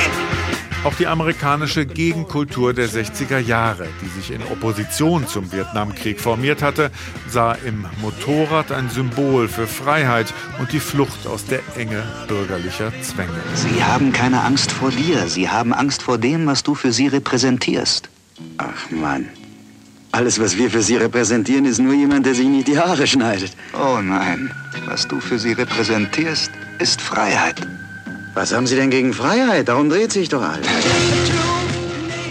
Auch 0.83 0.95
die 0.97 1.07
amerikanische 1.07 1.87
Gegenkultur 1.87 2.75
der 2.75 2.89
60er 2.89 3.39
Jahre, 3.39 3.87
die 4.03 4.09
sich 4.09 4.33
in 4.33 4.43
Opposition 4.43 5.29
zum 5.29 5.53
Vietnamkrieg 5.53 6.21
formiert 6.21 6.63
hatte, 6.63 6.91
sah 7.29 7.53
im 7.53 7.87
Motorrad 8.03 8.73
ein 8.73 8.91
Symbol 8.91 9.47
für 9.47 9.69
Freiheit 9.69 10.35
und 10.59 10.73
die 10.73 10.81
Flucht 10.81 11.29
aus 11.29 11.45
der 11.45 11.61
Enge 11.77 12.03
bürgerlicher 12.27 12.91
Zwänge. 13.03 13.41
Sie 13.55 13.85
haben 13.85 14.13
keine 14.13 14.41
Angst 14.43 14.73
vor 14.73 14.91
dir, 14.91 15.29
sie 15.29 15.49
haben 15.49 15.73
Angst 15.73 16.03
vor 16.03 16.19
dem, 16.19 16.49
was 16.49 16.65
du 16.65 16.75
für 16.75 16.91
sie 16.91 17.07
repräsentierst. 17.07 18.09
Ach 18.59 18.91
Mann. 18.91 19.29
Alles, 20.17 20.41
was 20.41 20.57
wir 20.57 20.71
für 20.71 20.81
Sie 20.81 20.97
repräsentieren, 20.97 21.67
ist 21.67 21.79
nur 21.79 21.93
jemand, 21.93 22.25
der 22.25 22.35
sich 22.35 22.47
nicht 22.47 22.69
die 22.69 22.79
Haare 22.79 23.07
schneidet. 23.07 23.53
Oh 23.75 24.01
nein. 24.01 24.51
Was 24.87 25.07
du 25.07 25.21
für 25.21 25.39
sie 25.39 25.53
repräsentierst, 25.53 26.51
ist 26.79 27.03
Freiheit. 27.03 27.61
Was 28.33 28.55
haben 28.55 28.67
Sie 28.67 28.77
denn 28.77 28.89
gegen 28.89 29.13
Freiheit? 29.13 29.69
Darum 29.69 29.91
dreht 29.91 30.13
sich 30.13 30.31
doch 30.31 30.41
alles. 30.41 30.67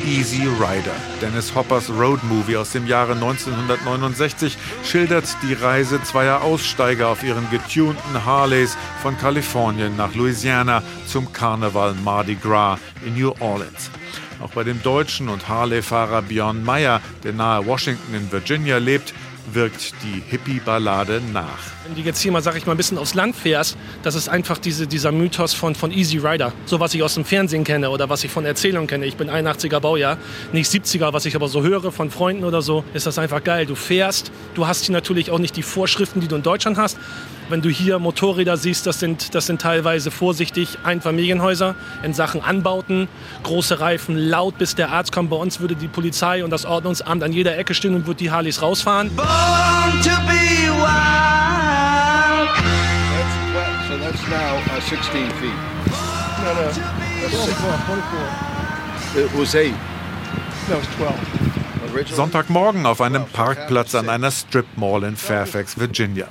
Easy 0.04 0.48
Rider, 0.60 0.96
Dennis 1.22 1.54
Hoppers 1.54 1.92
Roadmovie 1.92 2.58
aus 2.58 2.72
dem 2.72 2.88
Jahre 2.88 3.14
1969, 3.14 4.58
schildert 4.84 5.26
die 5.44 5.54
Reise 5.54 6.02
zweier 6.02 6.42
Aussteiger 6.42 7.10
auf 7.10 7.24
ihren 7.24 7.48
getunten 7.52 8.26
Harleys 8.26 8.76
von 9.04 9.16
Kalifornien 9.16 9.96
nach 9.96 10.16
Louisiana 10.16 10.82
zum 11.06 11.32
Karneval 11.32 11.94
Mardi 12.04 12.34
Gras 12.34 12.80
in 13.06 13.14
New 13.14 13.32
Orleans. 13.40 13.92
Auch 14.42 14.52
bei 14.52 14.64
dem 14.64 14.82
Deutschen 14.84 15.30
und 15.30 15.48
Harley-Fahrer 15.48 16.22
Björn 16.24 16.64
Meyer, 16.64 17.02
der 17.24 17.34
nahe 17.34 17.66
Washington 17.66 18.14
in 18.14 18.32
Virginia 18.32 18.78
lebt, 18.78 19.14
wirkt 19.54 19.94
die 20.04 20.22
Hippie-Ballade 20.30 21.22
nach. 21.34 21.60
Wenn 21.86 21.96
du 21.96 22.02
jetzt 22.02 22.22
hier 22.22 22.32
mal, 22.32 22.42
sag 22.42 22.56
ich 22.58 22.66
mal, 22.66 22.74
ein 22.74 22.78
bisschen 22.78 22.98
aufs 22.98 23.14
Land 23.14 23.36
fährst, 23.36 23.78
das 24.04 24.16
ist 24.16 24.28
einfach 24.28 24.58
diese, 24.58 24.88
dieser 24.88 25.12
Mythos 25.12 25.54
von, 25.54 25.76
von 25.76 25.92
Easy 25.92 26.18
Rider. 26.18 26.52
So 26.66 26.80
was 26.80 26.94
ich 26.94 27.04
aus 27.04 27.14
dem 27.14 27.26
Fernsehen 27.26 27.64
kenne 27.64 27.90
oder 27.90 28.10
was 28.10 28.24
ich 28.24 28.32
von 28.32 28.46
Erzählungen 28.46 28.88
kenne. 28.88 29.06
Ich 29.06 29.18
bin 29.18 29.30
81er 29.30 29.80
Baujahr, 29.80 30.18
nicht 30.52 30.72
70er, 30.72 31.14
was 31.14 31.26
ich 31.26 31.36
aber 31.36 31.48
so 31.48 31.64
höre 31.64 31.92
von 31.92 32.10
Freunden 32.10 32.44
oder 32.44 32.62
so, 32.62 32.84
ist 32.94 33.06
das 33.06 33.20
einfach 33.20 33.44
geil. 33.44 33.66
Du 33.66 33.76
fährst, 33.76 34.32
du 34.56 34.68
hast 34.68 34.86
hier 34.86 34.94
natürlich 34.94 35.32
auch 35.32 35.40
nicht 35.40 35.56
die 35.56 35.64
Vorschriften, 35.64 36.22
die 36.22 36.28
du 36.28 36.36
in 36.36 36.44
Deutschland 36.44 36.78
hast. 36.78 36.98
Wenn 37.48 37.62
du 37.62 37.70
hier 37.70 38.00
Motorräder 38.00 38.58
siehst, 38.58 38.88
das 38.88 39.00
sind, 39.00 39.36
das 39.36 39.46
sind 39.46 39.62
teilweise 39.62 40.10
vorsichtig 40.10 40.80
Einfamilienhäuser 40.84 41.76
in 42.02 42.12
Sachen 42.16 42.42
Anbauten, 42.42 43.08
große 43.44 43.80
Reifen, 43.80 44.18
laut 44.18 44.58
bis 44.58 44.74
der 44.74 44.90
Arzt 44.90 45.12
kommt. 45.12 45.30
Bei 45.30 45.36
uns 45.36 45.60
würde 45.60 45.76
die 45.76 45.88
Polizei 45.88 46.44
und 46.44 46.50
das 46.50 46.66
Ordnungsamt 46.66 47.22
an 47.22 47.32
jeder 47.32 47.56
Ecke 47.56 47.76
stehen 47.76 47.94
und 47.94 48.08
würde 48.08 48.18
die 48.18 48.32
Harleys 48.32 48.64
rausfahren. 48.64 49.12
Born 49.36 49.92
to 50.08 50.16
be 50.32 50.70
wild. 50.80 52.50
That's, 53.12 53.88
so 53.88 53.94
that's 53.98 54.24
now 54.30 54.52
uh, 54.72 54.80
16 54.80 55.30
feet. 55.40 55.60
No, 56.44 56.50
no, 56.54 56.72
that's 56.72 57.36
24, 57.36 57.78
24. 59.14 59.24
It 59.24 59.32
was 59.40 59.56
8. 59.56 59.72
No, 60.70 60.80
it's 60.80 60.88
12. 60.96 61.45
Sonntagmorgen 62.04 62.86
auf 62.86 63.00
einem 63.00 63.26
Parkplatz 63.26 63.96
an 63.96 64.10
einer 64.10 64.30
Strip 64.30 64.66
Mall 64.76 65.04
in 65.04 65.16
Fairfax, 65.16 65.80
Virginia. 65.80 66.28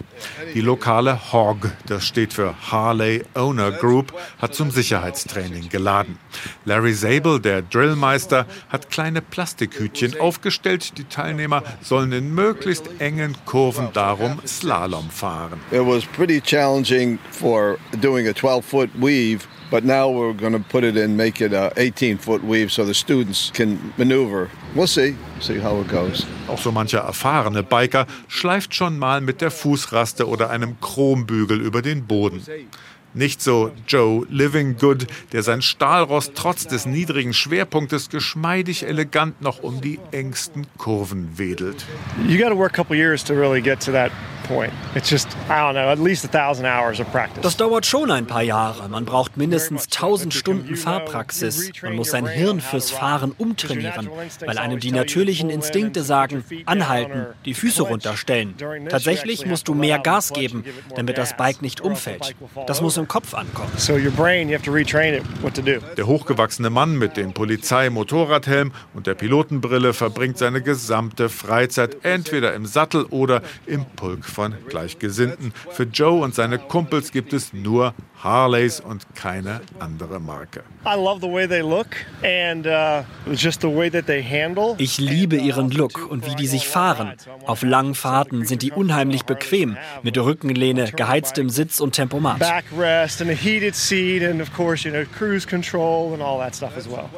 Die 0.53 0.61
lokale 0.61 1.33
HOG, 1.33 1.73
das 1.87 2.07
steht 2.07 2.35
für 2.35 2.55
Harley 2.71 3.25
Owner 3.35 3.73
Group, 3.73 4.13
hat 4.41 4.55
zum 4.55 4.71
Sicherheitstraining 4.71 5.71
geladen. 5.71 6.19
Larry 6.65 6.95
Zabel, 6.95 7.41
der 7.41 7.63
Drillmeister, 7.63 8.47
hat 8.69 8.91
kleine 8.91 9.23
Plastikhütchen 9.23 10.21
aufgestellt. 10.21 10.99
Die 10.99 11.05
Teilnehmer 11.05 11.63
sollen 11.81 12.13
in 12.13 12.35
möglichst 12.35 12.89
engen 12.99 13.35
Kurven 13.47 13.89
darum 13.95 14.41
Slalom 14.47 15.09
fahren. 15.11 15.61
It 15.71 15.81
was 15.81 16.05
pretty 16.05 16.41
challenging 16.41 17.19
for 17.31 17.79
doing 18.01 18.29
a 18.29 18.33
12-foot 18.33 18.91
weave 18.95 19.47
But 19.75 19.83
now 19.85 20.09
we're 20.09 20.35
going 20.35 20.53
to 20.53 20.61
put 20.61 20.85
it 20.85 20.97
in, 20.97 21.17
make 21.17 21.41
it 21.41 21.53
a 21.53 21.73
18 21.77 22.19
foot 22.19 22.45
weave 22.45 22.71
so 22.71 22.85
the 22.85 22.95
students 22.95 23.51
can 23.51 23.93
maneuver. 23.99 24.49
We'll 24.77 24.87
see, 24.87 25.17
see 25.41 25.59
how 25.59 25.81
it 25.81 25.89
goes. 25.89 26.25
Auch 26.47 26.61
so 26.61 26.71
mancher 26.71 27.01
erfahrene 27.01 27.65
Biker 27.65 28.07
schleift 28.29 28.73
schon 28.73 28.97
mal 28.97 29.21
mit 29.21 29.41
der 29.41 29.51
Fußraste 29.51 30.29
oder 30.29 30.51
einem 30.51 30.77
Chrombügel 30.81 31.61
über 31.61 31.83
den 31.83 32.07
Boden. 32.07 32.41
Nicht 33.15 33.41
so 33.41 33.71
Joe 33.87 34.27
Living 34.29 34.77
Good, 34.77 35.07
der 35.33 35.45
sein 35.45 35.63
Stahlrost 35.63 36.33
trotz 36.35 36.67
des 36.67 36.85
niedrigen 36.85 37.33
Schwerpunktes 37.33 38.11
geschmeidig 38.11 38.87
elegant 38.87 39.41
noch 39.41 39.63
um 39.63 39.81
die 39.81 40.01
engsten 40.11 40.67
Kurven 40.79 41.39
wedelt. 41.39 41.87
You 42.27 42.39
got 42.39 42.49
to 42.49 42.57
work 42.57 42.73
a 42.73 42.77
couple 42.77 42.97
years 42.97 43.23
to 43.25 43.35
really 43.35 43.61
get 43.61 43.81
to 43.85 43.93
that 43.93 44.11
das 47.43 47.57
dauert 47.57 47.87
schon 47.87 48.11
ein 48.11 48.27
paar 48.27 48.43
Jahre. 48.43 48.89
Man 48.89 49.05
braucht 49.05 49.37
mindestens 49.37 49.85
1000 49.85 50.35
Stunden 50.35 50.77
Fahrpraxis. 50.77 51.73
Man 51.83 51.97
muss 51.97 52.11
sein 52.11 52.27
Hirn 52.27 52.61
fürs 52.61 52.91
Fahren 52.91 53.33
umtrainieren, 53.37 54.11
weil 54.45 54.59
einem 54.59 54.81
die 54.81 54.93
natürlichen 54.93 55.51
Instinkte 55.51 56.03
sagen, 56.03 56.45
anhalten, 56.67 57.27
die 57.45 57.55
Füße 57.55 57.83
runterstellen. 57.83 58.55
Tatsächlich 58.89 59.47
musst 59.47 59.69
du 59.69 59.75
mehr 59.75 59.99
Gas 59.99 60.33
geben, 60.33 60.65
damit 60.95 61.17
das 61.17 61.37
Bike 61.37 61.63
nicht 61.63 61.81
umfällt. 61.81 62.35
Das 62.67 62.81
muss 62.83 62.97
im 62.97 63.04
Kopf 63.09 63.35
ankommen. 63.35 63.71
Der 65.97 66.07
hochgewachsene 66.07 66.71
Mann 66.71 66.99
mit 66.99 67.17
dem 67.17 67.33
Polizei-Motorradhelm 67.33 68.73
und 68.95 69.07
der 69.07 69.15
Pilotenbrille 69.15 69.93
verbringt 69.93 70.39
seine 70.39 70.63
gesamte 70.63 71.29
Freizeit 71.29 72.05
entweder 72.05 72.55
im 72.55 72.67
Sattel 72.67 73.05
oder 73.05 73.43
im 73.67 73.85
Pulk 73.85 74.25
von 74.25 74.55
Gleichgesinnten. 74.69 75.53
Für 75.71 75.85
Joe 75.85 76.23
und 76.23 76.35
seine 76.35 76.59
Kumpels 76.59 77.13
gibt 77.13 77.33
es 77.33 77.53
nur 77.53 77.95
Harleys 78.25 78.81
und 78.81 79.05
keine 79.15 79.61
andere 79.79 80.19
Marke. 80.19 80.63
Uh, 80.87 81.19
ich 84.79 84.99
liebe 84.99 85.37
ihren 85.37 85.71
Look 85.71 86.11
und 86.11 86.27
wie 86.27 86.35
die 86.35 86.47
sich 86.47 86.67
fahren. 86.67 87.13
Auf 87.47 87.63
langen 87.63 87.95
Fahrten 87.95 88.47
sind 88.47 88.63
die 88.63 88.73
unheimlich 88.73 89.25
bequem 89.25 89.77
mit 90.03 90.17
Rückenlehne, 90.17 90.91
geheiztem 90.93 91.51
Sitz 91.51 91.81
und 91.81 91.93
Tempomat. 91.93 92.41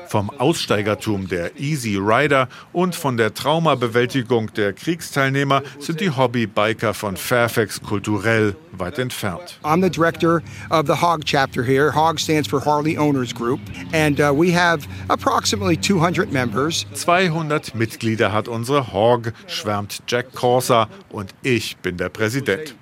Vom 0.09 0.31
Aussteigertum 0.31 1.29
der 1.29 1.61
Easy 1.61 1.97
Rider 1.97 2.49
und 2.73 2.97
von 2.97 3.17
der 3.17 3.33
Traumabewältigung 3.33 4.53
der 4.55 4.73
Kriegsteilnehmer 4.73 5.63
sind 5.79 6.01
die 6.01 6.11
Hobbybiker 6.11 6.95
von 6.95 7.17
Fairfax 7.17 7.81
kulturell 7.81 8.57
weit 8.73 8.99
entfernt. 8.99 9.59
I'm 9.63 9.83
the 9.83 9.91
director 9.91 10.43
of 10.71 10.87
the 10.87 10.96
HOG 10.97 11.25
chapter 11.25 11.63
here. 11.63 11.93
HOG 11.93 12.19
stands 12.19 12.49
for 12.49 12.61
Harley 12.61 12.97
Owners 12.97 13.33
Group 13.33 13.61
and 13.93 14.21
uh, 14.21 14.33
we 14.35 14.53
have 14.53 14.87
approximately 15.09 15.77
200 15.77 16.33
members. 16.33 16.87
200 16.95 17.75
Mitglieder 17.75 18.33
hat 18.33 18.49
unsere 18.49 18.93
HOG, 18.93 19.33
schwärmt 19.47 20.03
Jack 20.09 20.35
Corsa 20.35 20.89
und 21.11 21.35
ich 21.43 21.77
bin 21.79 21.97
der 21.97 22.09
Präsident. 22.09 22.75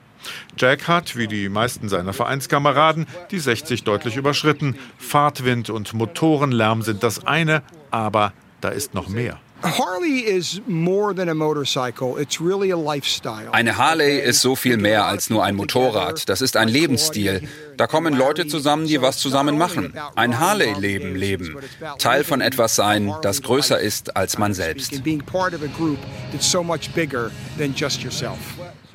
Jack 0.57 0.89
hat, 0.89 1.17
wie 1.17 1.27
die 1.27 1.49
meisten 1.49 1.89
seiner 1.89 2.13
Vereinskameraden, 2.13 3.07
die 3.31 3.39
60 3.39 3.85
deutlich 3.85 4.17
überschritten. 4.17 4.77
Fahrtwind 4.99 5.71
und 5.71 5.93
Motorenlärm 5.93 6.83
sind 6.83 7.03
das 7.03 7.27
eine, 7.27 7.63
aber 7.91 8.33
da 8.61 8.71
ist 8.71 8.95
noch 8.95 9.09
mehr. 9.09 9.39
Eine 13.53 13.79
Harley 13.79 14.19
ist 14.19 14.43
so 14.43 14.57
viel 14.57 14.77
mehr 14.77 15.07
als 15.07 15.31
nur 15.31 15.43
ein 15.43 15.57
Motorrad. 15.57 16.29
Das 16.29 16.43
ist 16.43 16.57
ein 16.57 16.69
Lebensstil. 16.69 17.49
Da 17.77 17.87
kommen 17.87 18.15
Leute 18.15 18.47
zusammen, 18.47 18.87
die 18.87 19.01
was 19.01 19.19
zusammen 19.19 19.57
machen. 19.57 19.95
Ein 20.17 20.39
Harley-Leben 20.39 21.17
leben. 21.17 21.57
Teil 21.99 22.25
von 22.25 22.41
etwas 22.41 22.77
sein, 22.77 23.15
das 23.23 23.43
größer 23.43 23.79
ist 23.81 24.17
als 24.17 24.39
man 24.39 24.53
selbst. 24.55 25.03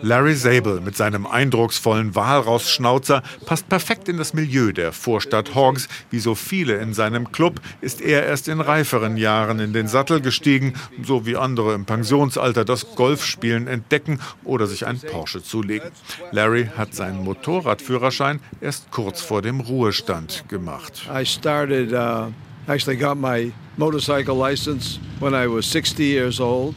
Larry 0.01 0.35
Zabel 0.35 0.79
mit 0.79 0.95
seinem 0.95 1.27
eindrucksvollen 1.27 2.15
Walrausschnauzer 2.15 3.21
passt 3.45 3.67
perfekt 3.67 4.07
in 4.07 4.17
das 4.17 4.33
Milieu 4.33 4.71
der 4.71 4.93
Vorstadt 4.93 5.55
Hogs. 5.55 5.89
Wie 6.09 6.19
so 6.19 6.35
viele 6.35 6.77
in 6.77 6.93
seinem 6.93 7.33
Club 7.33 7.59
ist 7.81 7.99
er 7.99 8.25
erst 8.25 8.47
in 8.47 8.61
reiferen 8.61 9.17
Jahren 9.17 9.59
in 9.59 9.73
den 9.73 9.89
Sattel 9.89 10.21
gestiegen, 10.21 10.73
so 11.03 11.25
wie 11.25 11.35
andere 11.35 11.73
im 11.73 11.85
Pensionsalter 11.85 12.63
das 12.63 12.95
Golfspielen 12.95 13.67
entdecken 13.67 14.21
oder 14.45 14.67
sich 14.67 14.87
ein 14.87 15.01
Porsche 15.01 15.43
zulegen. 15.43 15.91
Larry 16.31 16.69
hat 16.77 16.95
seinen 16.95 17.23
Motorradführerschein 17.23 18.39
erst 18.61 18.91
kurz 18.91 19.21
vor 19.21 19.41
dem 19.41 19.59
Ruhestand 19.59 20.45
gemacht. 20.47 21.09
I 21.13 21.25
started, 21.25 21.91
uh, 21.91 22.31
actually 22.67 22.97
got 22.97 23.17
my 23.17 23.51
motorcycle 23.75 24.35
license 24.35 24.97
when 25.19 25.33
I 25.33 25.47
was 25.47 25.69
60 25.69 26.03
years 26.03 26.39
old. 26.39 26.75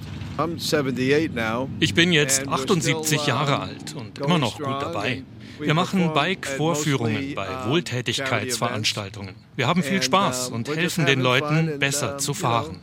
Ich 1.81 1.95
bin 1.95 2.13
jetzt 2.13 2.49
78 2.49 3.21
uh, 3.21 3.27
Jahre 3.27 3.61
alt 3.61 3.95
und 3.95 4.19
immer 4.19 4.39
noch 4.39 4.59
gut 4.59 4.81
dabei. 4.81 5.23
Wir 5.59 5.75
machen 5.75 6.13
Bike-Vorführungen 6.15 7.35
bei 7.35 7.47
uh, 7.47 7.71
Wohltätigkeitsveranstaltungen. 7.71 9.35
Wir 9.57 9.67
haben 9.67 9.83
viel 9.83 10.03
Spaß 10.03 10.51
uh, 10.51 10.55
und 10.55 10.69
helfen 10.69 11.07
den 11.07 11.21
Leuten, 11.21 11.79
besser 11.79 12.19
zu 12.19 12.35
fahren. 12.35 12.81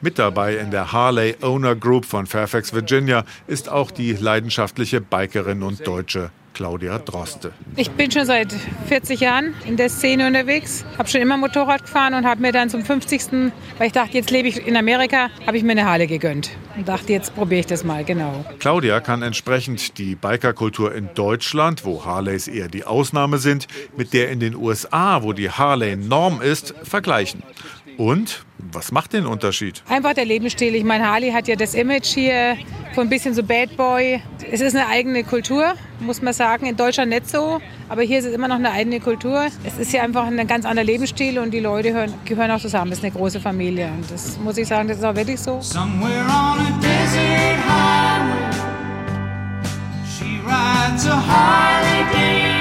Mit 0.00 0.18
dabei 0.18 0.56
in 0.56 0.70
der 0.70 0.92
Harley 0.92 1.36
Owner 1.42 1.74
Group 1.74 2.04
von 2.04 2.26
Fairfax, 2.26 2.72
Virginia, 2.72 3.24
ist 3.46 3.68
auch 3.68 3.90
die 3.90 4.12
leidenschaftliche 4.12 5.00
Bikerin 5.00 5.62
und 5.62 5.86
Deutsche 5.86 6.30
Claudia 6.56 6.98
Droste. 6.98 7.52
Ich 7.76 7.90
bin 7.90 8.10
schon 8.10 8.24
seit 8.24 8.50
40 8.86 9.20
Jahren 9.20 9.52
in 9.66 9.76
der 9.76 9.90
Szene 9.90 10.26
unterwegs, 10.26 10.86
habe 10.96 11.06
schon 11.06 11.20
immer 11.20 11.36
Motorrad 11.36 11.82
gefahren 11.82 12.14
und 12.14 12.24
habe 12.24 12.40
mir 12.40 12.50
dann 12.50 12.70
zum 12.70 12.82
50. 12.82 13.52
weil 13.76 13.88
ich 13.88 13.92
dachte, 13.92 14.16
jetzt 14.16 14.30
lebe 14.30 14.48
ich 14.48 14.66
in 14.66 14.74
Amerika, 14.74 15.28
habe 15.46 15.58
ich 15.58 15.62
mir 15.62 15.72
eine 15.72 15.84
Harley 15.84 16.06
gegönnt 16.06 16.48
und 16.74 16.88
dachte, 16.88 17.12
jetzt 17.12 17.34
probiere 17.34 17.60
ich 17.60 17.66
das 17.66 17.84
mal, 17.84 18.04
genau. 18.04 18.42
Claudia 18.58 19.00
kann 19.00 19.20
entsprechend 19.20 19.98
die 19.98 20.14
Bikerkultur 20.14 20.94
in 20.94 21.10
Deutschland, 21.14 21.84
wo 21.84 22.06
Harleys 22.06 22.48
eher 22.48 22.68
die 22.68 22.84
Ausnahme 22.84 23.36
sind, 23.36 23.66
mit 23.94 24.14
der 24.14 24.30
in 24.30 24.40
den 24.40 24.54
USA, 24.54 25.22
wo 25.22 25.34
die 25.34 25.50
Harley 25.50 25.94
Norm 25.96 26.40
ist, 26.40 26.74
vergleichen. 26.84 27.42
Und 27.96 28.44
was 28.58 28.92
macht 28.92 29.12
den 29.12 29.26
Unterschied? 29.26 29.82
Einfach 29.88 30.12
der 30.12 30.24
Lebensstil. 30.24 30.74
Ich 30.74 30.84
meine, 30.84 31.08
Harley 31.08 31.30
hat 31.30 31.48
ja 31.48 31.56
das 31.56 31.74
Image 31.74 32.06
hier 32.06 32.56
von 32.94 33.06
ein 33.06 33.10
bisschen 33.10 33.32
so 33.34 33.42
Bad 33.42 33.76
Boy. 33.76 34.22
Es 34.50 34.60
ist 34.60 34.76
eine 34.76 34.86
eigene 34.88 35.24
Kultur, 35.24 35.74
muss 36.00 36.20
man 36.20 36.34
sagen. 36.34 36.66
In 36.66 36.76
Deutschland 36.76 37.10
nicht 37.10 37.28
so, 37.28 37.60
aber 37.88 38.02
hier 38.02 38.18
ist 38.18 38.26
es 38.26 38.34
immer 38.34 38.48
noch 38.48 38.56
eine 38.56 38.70
eigene 38.70 39.00
Kultur. 39.00 39.46
Es 39.64 39.78
ist 39.78 39.92
ja 39.92 40.02
einfach 40.02 40.26
ein 40.26 40.46
ganz 40.46 40.64
anderer 40.64 40.84
Lebensstil 40.84 41.38
und 41.38 41.52
die 41.52 41.60
Leute 41.60 41.92
hören, 41.92 42.12
gehören 42.24 42.50
auch 42.50 42.60
zusammen. 42.60 42.92
Es 42.92 42.98
ist 42.98 43.04
eine 43.04 43.12
große 43.14 43.40
Familie 43.40 43.88
und 43.88 44.10
das 44.10 44.38
muss 44.38 44.58
ich 44.58 44.68
sagen, 44.68 44.88
das 44.88 44.98
ist 44.98 45.04
auch 45.04 45.14
wirklich 45.14 45.40
so. 45.40 45.60
Somewhere 45.60 46.24
on 46.24 46.60
a 46.60 46.78
desert 46.80 47.58
highway, 47.66 48.52
she 50.06 50.40
rides 50.44 51.06
a 51.06 51.16
Harley 51.16 52.04
Davidson. 52.12 52.55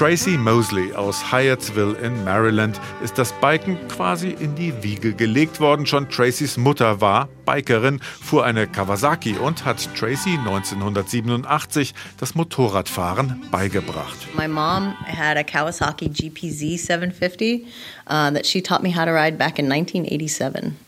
Tracy 0.00 0.38
Mosley 0.38 0.94
aus 0.94 1.30
Hyattsville 1.30 1.94
in 1.98 2.24
Maryland 2.24 2.80
ist 3.04 3.18
das 3.18 3.34
Biken 3.38 3.76
quasi 3.88 4.30
in 4.30 4.54
die 4.54 4.72
Wiege 4.82 5.12
gelegt 5.12 5.60
worden. 5.60 5.84
Schon 5.84 6.08
Tracys 6.08 6.56
Mutter 6.56 7.02
war 7.02 7.28
Bikerin, 7.44 8.00
fuhr 8.00 8.46
eine 8.46 8.66
Kawasaki 8.66 9.36
und 9.36 9.66
hat 9.66 9.94
Tracy 9.94 10.38
1987 10.38 11.92
das 12.16 12.34
Motorradfahren 12.34 13.44
beigebracht. 13.50 14.16
My 14.34 14.48
mom 14.48 14.94
had 15.04 15.36
a 15.36 15.42
Kawasaki 15.42 16.08
GPZ 16.08 16.78
750 16.78 17.66
uh, 18.06 18.30
that 18.30 18.46
she 18.46 18.62
taught 18.62 18.82
me 18.82 18.96
how 18.96 19.04
to 19.04 19.12
ride 19.12 19.36
back 19.36 19.58
in 19.58 19.70
1987. 19.70 20.78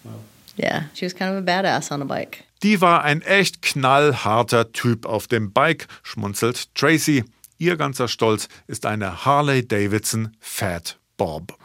Yeah, 0.56 0.84
she 0.94 1.04
was 1.04 1.14
kind 1.14 1.30
of 1.30 1.36
a 1.36 1.42
badass 1.42 1.92
on 1.92 2.00
a 2.00 2.06
bike. 2.06 2.44
Die 2.62 2.80
war 2.80 3.04
ein 3.04 3.20
echt 3.20 3.60
knallharter 3.60 4.72
Typ 4.72 5.04
auf 5.04 5.26
dem 5.26 5.52
Bike, 5.52 5.86
schmunzelt 6.02 6.74
Tracy. 6.74 7.24
Ihr 7.62 7.76
ganzer 7.76 8.08
Stolz 8.08 8.48
ist 8.66 8.86
eine 8.86 9.24
Harley 9.24 9.64
Davidson 9.64 10.36
Fat 10.40 10.98
Bob. 11.16 11.56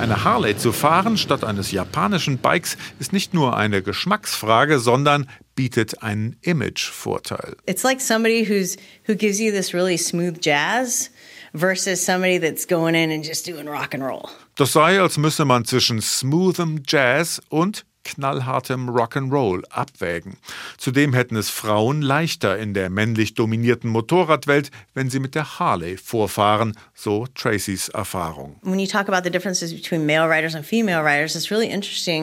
Eine 0.00 0.22
Harley 0.22 0.56
zu 0.56 0.70
fahren 0.70 1.16
statt 1.16 1.42
eines 1.42 1.72
japanischen 1.72 2.38
Bikes 2.38 2.76
ist 3.00 3.12
nicht 3.12 3.34
nur 3.34 3.56
eine 3.56 3.82
Geschmacksfrage, 3.82 4.78
sondern 4.78 5.28
bietet 5.56 6.04
einen 6.04 6.36
Imagevorteil. 6.42 7.56
It's 7.66 7.82
like 7.82 8.00
somebody 8.00 8.46
who's 8.48 8.76
who 9.08 9.16
gives 9.16 9.40
you 9.40 9.50
this 9.50 9.74
really 9.74 9.98
smooth 9.98 10.38
jazz 10.40 11.10
versus 11.52 12.04
somebody 12.04 12.38
that's 12.38 12.64
going 12.64 12.94
in 12.94 13.10
and 13.10 13.26
just 13.26 13.44
doing 13.44 13.66
rock 13.66 13.92
and 13.92 14.04
roll. 14.04 14.28
Das 14.54 14.72
sei, 14.72 15.00
als 15.00 15.18
müsse 15.18 15.44
man 15.44 15.64
zwischen 15.64 16.00
smoothem 16.00 16.82
Jazz 16.86 17.42
und 17.48 17.84
knallhartem 18.08 18.88
Rock'n'Roll 18.88 19.64
abwägen. 19.70 20.36
Zudem 20.76 21.12
hätten 21.12 21.36
es 21.36 21.50
Frauen 21.50 22.02
leichter 22.02 22.58
in 22.58 22.74
der 22.74 22.90
männlich 22.90 23.34
dominierten 23.34 23.90
Motorradwelt, 23.90 24.70
wenn 24.94 25.10
sie 25.10 25.20
mit 25.20 25.34
der 25.34 25.58
Harley 25.58 25.96
vorfahren, 25.96 26.76
so 26.94 27.26
Tracys 27.34 27.88
Erfahrung. 27.88 28.56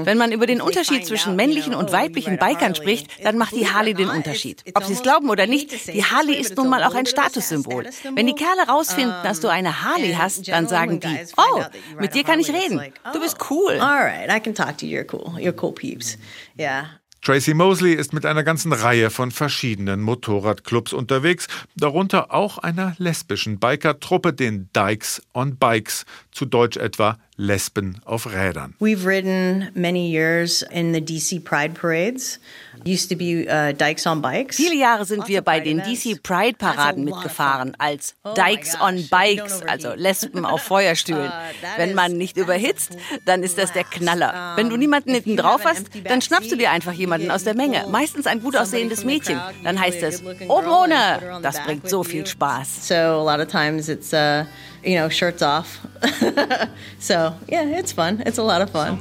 Wenn 0.06 0.18
man 0.18 0.32
über 0.32 0.46
den 0.46 0.62
Unterschied 0.62 1.06
zwischen 1.06 1.36
männlichen 1.36 1.76
und 1.76 1.92
weiblichen 1.92 2.38
Bikern 2.38 2.76
spricht, 2.76 3.24
dann 3.24 3.38
macht 3.38 3.56
die 3.56 3.68
Harley 3.68 3.94
den 3.94 4.10
Unterschied. 4.10 4.64
Ob 4.74 4.84
sie 4.84 4.94
es 4.94 5.02
glauben 5.02 5.30
oder 5.30 5.48
nicht, 5.48 5.88
die 5.88 6.04
Harley 6.04 6.36
ist 6.36 6.58
nun 6.58 6.70
mal 6.70 6.84
auch 6.84 6.96
ein 6.96 7.06
Statussymbol. 7.06 7.86
Wenn 8.14 8.28
die 8.28 8.34
Kerle 8.34 8.68
rausfinden, 8.68 9.14
dass 9.24 9.40
du 9.40 9.48
eine 9.50 9.84
Harley 9.84 10.14
hast, 10.14 10.48
dann 10.48 10.68
sagen 10.68 11.00
die, 11.00 11.18
oh, 11.38 11.62
mit 12.00 12.16
dir 12.16 12.24
kann 12.24 12.40
ich 12.40 12.50
reden. 12.50 12.82
Du 13.14 13.20
bist 13.20 13.38
cool. 13.50 13.80
All 13.80 14.04
right, 14.04 14.30
I 14.30 14.40
can 14.40 14.56
talk 14.56 14.78
to 14.80 14.86
you. 14.86 14.96
You're 14.96 15.06
cool. 15.12 15.38
You're 15.38 15.54
cool 15.62 15.74
peeps. 15.76 16.18
Yeah. 16.58 16.86
Tracy 17.26 17.56
Mosley 17.56 17.94
ist 17.94 18.14
mit 18.14 18.24
einer 18.24 18.44
ganzen 18.44 18.72
Reihe 18.72 19.10
von 19.10 19.32
verschiedenen 19.32 20.00
Motorradclubs 20.02 20.94
unterwegs, 20.94 21.48
darunter 21.76 22.32
auch 22.32 22.60
einer 22.60 22.96
lesbischen 23.00 23.60
Bikertruppe, 23.60 24.32
den 24.32 24.70
Dykes 24.76 25.24
on 25.34 25.58
Bikes, 25.58 26.06
zu 26.32 26.46
Deutsch 26.46 26.78
etwa 26.78 27.18
Lesben 27.38 28.00
auf 28.06 28.32
Rädern. 28.32 28.76
We've 28.80 29.06
ridden 29.06 29.70
many 29.74 30.10
years 30.10 30.62
in 30.62 30.94
the 30.94 31.02
DC 31.02 31.44
Pride 31.44 31.74
Parades. 31.74 32.40
Used 32.86 33.10
to 33.10 33.16
be 33.16 33.48
uh, 33.50 33.74
Dykes 33.74 34.06
on 34.08 34.22
Bikes. 34.22 34.56
Viele 34.56 34.76
Jahre 34.76 35.06
sind 35.06 35.28
wir 35.28 35.42
bei 35.42 35.60
den 35.60 35.80
DC 35.80 36.22
Pride 36.22 36.58
Paraden 36.58 37.04
mitgefahren 37.04 37.76
als 37.78 38.16
oh 38.24 38.34
Dykes 38.34 38.80
on 38.80 39.08
Bikes, 39.10 39.62
also 39.64 39.94
Lesben 39.96 40.46
auf 40.46 40.62
Feuerstühlen. 40.64 41.28
Uh, 41.28 41.68
Wenn 41.78 41.94
man 41.94 42.14
nicht 42.14 42.38
überhitzt, 42.38 42.96
dann 43.26 43.44
ist 43.44 43.58
das 43.58 43.74
der 43.74 43.84
Knaller. 43.84 44.54
Wenn 44.56 44.70
du 44.70 44.78
niemanden 44.78 45.14
hinten 45.14 45.36
drauf 45.36 45.62
hast, 45.66 45.88
dann 46.06 46.22
schnappst 46.22 46.52
du 46.52 46.56
dir 46.56 46.72
einfach 46.72 46.94
jemanden 46.94 47.32
aus 47.32 47.44
der 47.44 47.56
Menge, 47.56 47.86
meistens 47.90 48.28
ein 48.28 48.42
gut 48.42 48.56
aussehendes 48.56 49.04
Mädchen. 49.04 49.40
Dann 49.64 49.80
heißt 49.80 50.04
es 50.04 50.24
oben 50.24 50.68
ohne. 50.68 51.40
Das 51.42 51.62
bringt 51.64 51.90
so 51.90 52.04
viel 52.04 52.26
Spaß. 52.26 52.88
So 52.88 52.96
a 52.96 53.24
lot 53.24 53.46
of 53.46 53.52
times 53.52 53.90
it's 53.90 54.14
uh, 54.14 54.46
you 54.84 54.98
know 54.98 55.10
shirts 55.10 55.42
off. 55.42 55.80
so 57.00 57.25
so 57.26 57.34
yeah, 57.50 57.80
it's 57.80 57.92
fun. 57.92 58.22
It's 58.24 58.38
a 58.38 58.44
lot 58.44 58.62
of 58.62 58.70
fun. 58.70 59.00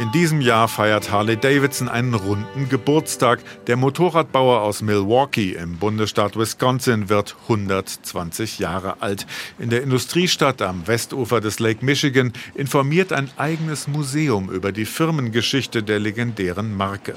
In 0.00 0.12
diesem 0.12 0.42
Jahr 0.42 0.68
feiert 0.68 1.10
Harley 1.10 1.38
Davidson 1.38 1.88
einen 1.88 2.12
runden 2.12 2.68
Geburtstag. 2.68 3.40
Der 3.66 3.76
Motorradbauer 3.76 4.60
aus 4.60 4.82
Milwaukee 4.82 5.54
im 5.54 5.78
Bundesstaat 5.78 6.36
Wisconsin 6.36 7.08
wird 7.08 7.34
120 7.44 8.58
Jahre 8.58 9.00
alt. 9.00 9.26
In 9.58 9.70
der 9.70 9.82
Industriestadt 9.82 10.60
am 10.60 10.86
Westufer 10.86 11.40
des 11.40 11.58
Lake 11.58 11.82
Michigan 11.82 12.34
informiert 12.54 13.14
ein 13.14 13.30
eigenes 13.38 13.88
Museum 13.88 14.50
über 14.50 14.72
die 14.72 14.84
Firmengeschichte 14.84 15.82
der 15.82 16.00
legendären 16.00 16.76
Marke. 16.76 17.14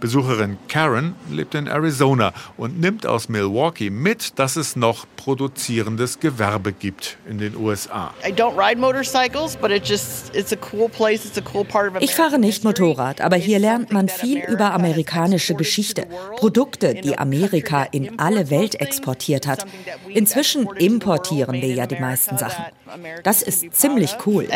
Besucherin 0.00 0.58
Karen 0.68 1.14
lebt 1.30 1.54
in 1.54 1.66
Arizona 1.66 2.32
und 2.56 2.80
nimmt 2.80 3.06
aus 3.06 3.28
Milwaukee 3.28 3.90
mit, 3.90 4.38
dass 4.38 4.56
es 4.56 4.76
noch 4.76 5.06
produzierendes 5.16 6.20
Gewerbe 6.20 6.72
gibt 6.72 7.16
in 7.28 7.38
den 7.38 7.56
USA. 7.56 8.12
Ich 12.00 12.14
fahre 12.14 12.38
nicht 12.38 12.64
Motorrad, 12.64 13.20
aber 13.20 13.36
hier 13.36 13.58
lernt 13.58 13.92
man 13.92 14.08
viel 14.08 14.44
über 14.46 14.72
amerikanische 14.72 15.54
Geschichte, 15.54 16.06
Produkte, 16.36 16.94
die 16.94 17.18
Amerika 17.18 17.84
in 17.84 18.18
alle 18.18 18.50
Welt 18.50 18.80
exportiert 18.80 19.46
hat. 19.46 19.66
Inzwischen 20.08 20.66
importieren 20.76 21.54
wir 21.60 21.74
ja 21.74 21.86
die 21.86 21.98
meisten 21.98 22.38
Sachen. 22.38 22.64
Das 23.22 23.42
ist 23.42 23.74
ziemlich 23.74 24.16
cool. 24.26 24.48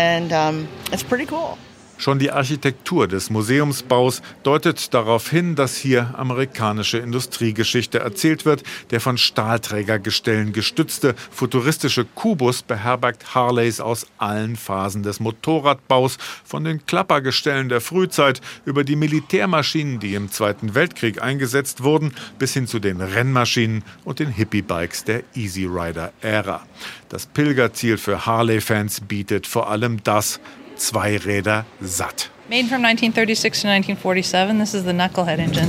Schon 1.99 2.21
die 2.21 2.31
Architektur 2.31 3.09
des 3.09 3.29
Museumsbaus 3.29 4.23
deutet 4.45 4.95
darauf 4.95 5.29
hin, 5.29 5.57
dass 5.57 5.77
hier 5.77 6.15
amerikanische 6.17 6.99
Industriegeschichte 6.99 7.99
erzählt 7.99 8.45
wird. 8.45 8.63
Der 8.91 9.01
von 9.01 9.19
Stahlträgergestellen 9.19 10.53
gestützte 10.53 11.17
futuristische 11.33 12.05
Kubus 12.05 12.63
beherbergt 12.63 13.35
Harleys 13.35 13.81
aus 13.81 14.07
allen 14.17 14.55
Phasen 14.55 15.03
des 15.03 15.19
Motorradbaus, 15.19 16.19
von 16.45 16.63
den 16.63 16.87
Klappergestellen 16.87 17.69
der 17.69 17.81
Frühzeit 17.81 18.41
über 18.65 18.85
die 18.85 18.97
Militärmaschinen, 18.97 19.99
die 19.99 20.15
im 20.15 20.31
Zweiten 20.31 20.77
Weltkrieg 20.77 21.21
eingesetzt 21.21 21.83
wurden, 21.83 22.15
bis 22.39 22.55
hin 22.55 22.69
zu 22.69 22.79
den 22.79 23.01
Rennmaschinen 23.01 23.83
und 24.05 24.21
den 24.21 24.29
Hippie-Bikes 24.29 25.03
der 25.03 25.25
Easy 25.35 25.65
Rider-Ära. 25.65 26.65
Das 27.09 27.27
Pilgerziel 27.27 27.99
für 27.99 28.25
Harley-Fans 28.25 29.01
bietet 29.01 29.49
vor 29.49 29.69
allem 29.69 30.01
das, 30.05 30.39
Zweiräder 30.79 31.65
satt. 31.81 32.31
Made 32.49 32.69
from 32.69 32.83
1936 32.83 33.61
to 33.61 33.69
1947, 33.69 34.59
this 34.59 34.75
is 34.75 34.85
the 34.85 34.93
Knucklehead 34.93 35.39
engine. 35.39 35.69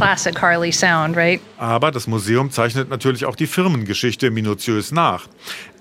Classic 0.00 0.34
Harley 0.40 0.72
sound, 0.72 1.14
right? 1.14 1.42
Aber 1.58 1.90
das 1.90 2.06
Museum 2.06 2.50
zeichnet 2.50 2.88
natürlich 2.88 3.26
auch 3.26 3.36
die 3.36 3.46
Firmengeschichte 3.46 4.30
minutiös 4.30 4.92
nach. 4.92 5.26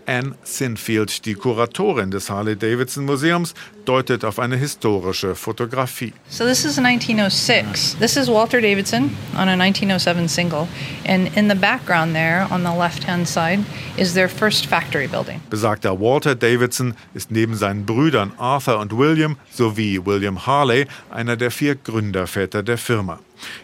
Anne 0.09 0.33
Sinfield, 0.43 1.23
die 1.25 1.35
Kuratorin 1.35 2.09
des 2.09 2.31
Harley-Davidson 2.31 3.05
Museums, 3.05 3.53
deutet 3.85 4.25
auf 4.25 4.39
eine 4.39 4.57
historische 4.57 5.35
Fotografie. 5.35 6.13
So 6.29 6.45
this 6.45 6.65
is 6.65 6.79
1906. 6.79 7.95
This 7.99 8.17
is 8.17 8.27
Walter 8.27 8.59
Davidson 8.59 9.15
on 9.35 9.47
a 9.47 9.55
1907 9.55 10.27
single 10.27 10.67
and 11.05 11.29
in 11.37 11.47
the 11.47 11.55
background 11.55 12.15
there 12.15 12.47
on 12.49 12.63
the 12.63 12.75
left-hand 12.75 13.27
side 13.27 13.63
is 13.97 14.15
their 14.15 14.27
first 14.27 14.65
factory 14.65 15.07
building. 15.07 15.41
Besagter 15.51 15.99
Walter 15.99 16.33
Davidson 16.33 16.95
ist 17.13 17.29
neben 17.29 17.55
seinen 17.55 17.85
Brüdern 17.85 18.31
Arthur 18.39 18.79
und 18.79 18.97
William 18.97 19.37
sowie 19.51 20.03
William 20.03 20.47
Harley 20.47 20.87
einer 21.11 21.37
der 21.37 21.51
vier 21.51 21.75
Gründerväter 21.75 22.63
der 22.63 22.79
Firma. 22.79 23.19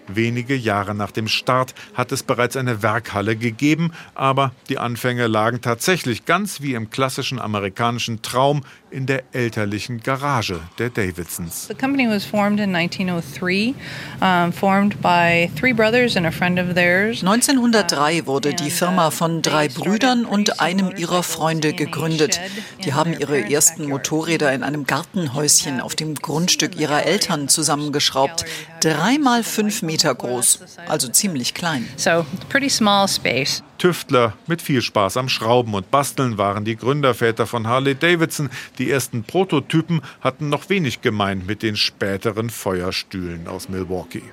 Wenige 0.07 0.55
Jahre 0.55 0.95
nach 0.95 1.11
dem 1.11 1.27
Start 1.27 1.73
hat 1.93 2.11
es 2.11 2.23
bereits 2.23 2.57
eine 2.57 2.81
Werkhalle 2.83 3.35
gegeben, 3.35 3.91
aber 4.13 4.51
die 4.69 4.77
Anfänge 4.77 5.27
lagen 5.27 5.61
tatsächlich 5.61 6.25
ganz 6.25 6.61
wie 6.61 6.73
im 6.73 6.89
klassischen 6.89 7.39
amerikanischen 7.39 8.21
Traum 8.21 8.63
in 8.91 9.05
der 9.05 9.23
elterlichen 9.33 10.01
Garage 10.01 10.61
der 10.77 10.89
Davidsons. 10.89 11.67
The 11.67 11.73
company 11.73 12.07
was 12.07 12.23
formed 12.23 12.59
in 12.59 12.73
1903, 12.75 13.73
um, 14.21 14.53
formed 14.53 15.01
by 15.01 15.49
three 15.59 15.73
brothers 15.73 16.15
and 16.15 16.25
a 16.25 16.31
friend 16.31 16.59
of 16.59 16.75
theirs. 16.75 17.21
1903 17.21 18.25
wurde 18.25 18.53
die 18.53 18.69
Firma 18.69 19.11
von 19.11 19.41
drei 19.41 19.67
Brüdern 19.67 20.25
und 20.25 20.61
einem 20.61 20.93
ihrer 20.95 21.23
Freunde 21.23 21.73
gegründet. 21.73 22.39
Die 22.85 22.93
haben 22.93 23.13
ihre 23.19 23.51
ersten 23.51 23.89
Motorräder 23.89 24.53
in 24.53 24.63
einem 24.63 24.85
Gartenhäuschen 24.85 25.81
auf 25.81 25.95
dem 25.95 26.15
Grundstück 26.15 26.79
ihrer 26.79 27.03
Eltern 27.03 27.49
zusammengeschraubt. 27.49 28.45
Dreimal 28.79 29.43
fünf 29.43 29.64
Meter 29.82 30.13
groß, 30.13 30.60
also 30.88 31.08
ziemlich 31.08 31.54
klein. 31.54 31.88
So, 31.97 32.25
pretty 32.49 32.69
small 32.69 33.08
space. 33.08 33.63
Tüftler 33.78 34.34
mit 34.47 34.62
viel 34.62 34.82
Spaß 34.82 35.17
am 35.17 35.30
Schrauben 35.30 35.73
und 35.73 35.91
Basteln 35.91 36.38
waren 36.38 36.65
die 36.65 36.75
Gründerväter 36.75 37.45
von 37.45 37.67
Harley 37.67 37.95
Davidson. 37.95 38.49
Die 38.78 38.89
ersten 38.89 39.23
Prototypen 39.23 40.01
hatten 40.21 40.49
noch 40.49 40.69
wenig 40.69 41.01
gemein 41.01 41.43
mit 41.45 41.62
den 41.62 41.75
späteren 41.75 42.49
Feuerstühlen 42.49 43.47
aus 43.47 43.69
Milwaukee. 43.69 44.23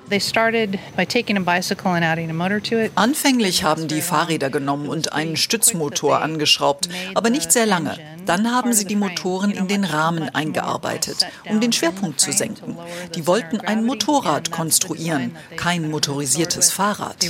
Anfänglich 2.95 3.63
haben 3.63 3.87
die 3.87 4.01
Fahrräder 4.01 4.49
genommen 4.49 4.87
und 4.87 5.13
einen 5.13 5.37
Stützmotor 5.37 6.21
angeschraubt, 6.21 6.89
aber 7.13 7.29
nicht 7.29 7.51
sehr 7.51 7.65
lange. 7.65 7.97
Dann 8.25 8.51
haben 8.51 8.73
sie 8.73 8.85
die 8.85 8.95
Motoren 8.95 9.51
in 9.51 9.67
den 9.67 9.83
Rahmen 9.83 10.29
eingearbeitet, 10.29 11.25
um 11.49 11.59
den 11.59 11.71
Schwerpunkt 11.71 12.19
zu 12.19 12.31
senken. 12.31 12.77
Die 13.15 13.27
wollten 13.27 13.59
ein 13.59 13.85
Motorrad 13.85 14.51
konstruieren, 14.51 15.35
kein 15.55 15.89
motorisiertes 15.89 16.71
Fahrrad 16.71 17.23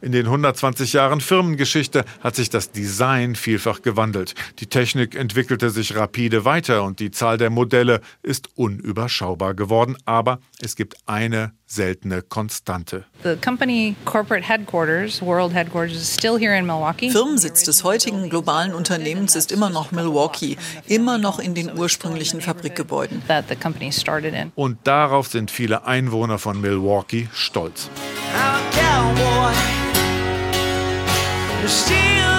In 0.00 0.12
den 0.12 0.26
120 0.26 0.92
Jahren 0.92 1.20
Firmengeschichte 1.20 2.04
hat 2.20 2.36
sich 2.36 2.50
das 2.50 2.70
Design 2.70 3.34
vielfach 3.34 3.82
gewandelt. 3.82 4.34
Die 4.60 4.66
Technik 4.66 5.16
entwickelte 5.16 5.70
sich 5.70 5.96
rapide 5.96 6.44
weiter 6.44 6.84
und 6.84 7.00
die 7.00 7.10
Zahl 7.10 7.36
der 7.36 7.50
Modelle 7.50 8.00
ist 8.22 8.48
unüberschaubar 8.54 9.54
geworden. 9.54 9.96
Aber 10.04 10.38
es 10.60 10.76
gibt 10.76 10.96
eine 11.06 11.52
seltene 11.66 12.22
Konstante. 12.22 13.06
Firmensitz 17.10 17.64
des 17.64 17.82
heutigen 17.82 18.30
globalen 18.30 18.74
Unternehmens 18.74 19.34
ist 19.34 19.50
immer 19.50 19.68
noch 19.68 19.90
Milwaukee, 19.90 20.56
immer 20.86 21.18
noch 21.18 21.40
in 21.40 21.54
den 21.54 21.76
ursprünglichen 21.76 22.40
Fabrikgebäuden. 22.40 23.20
Und 24.54 24.78
darauf 24.84 25.26
sind 25.26 25.50
viele 25.50 25.86
Einwohner 25.86 26.38
von 26.38 26.60
Milwaukee 26.60 27.28
stolz. 27.32 27.90
We're 31.60 31.66
still 31.66 32.37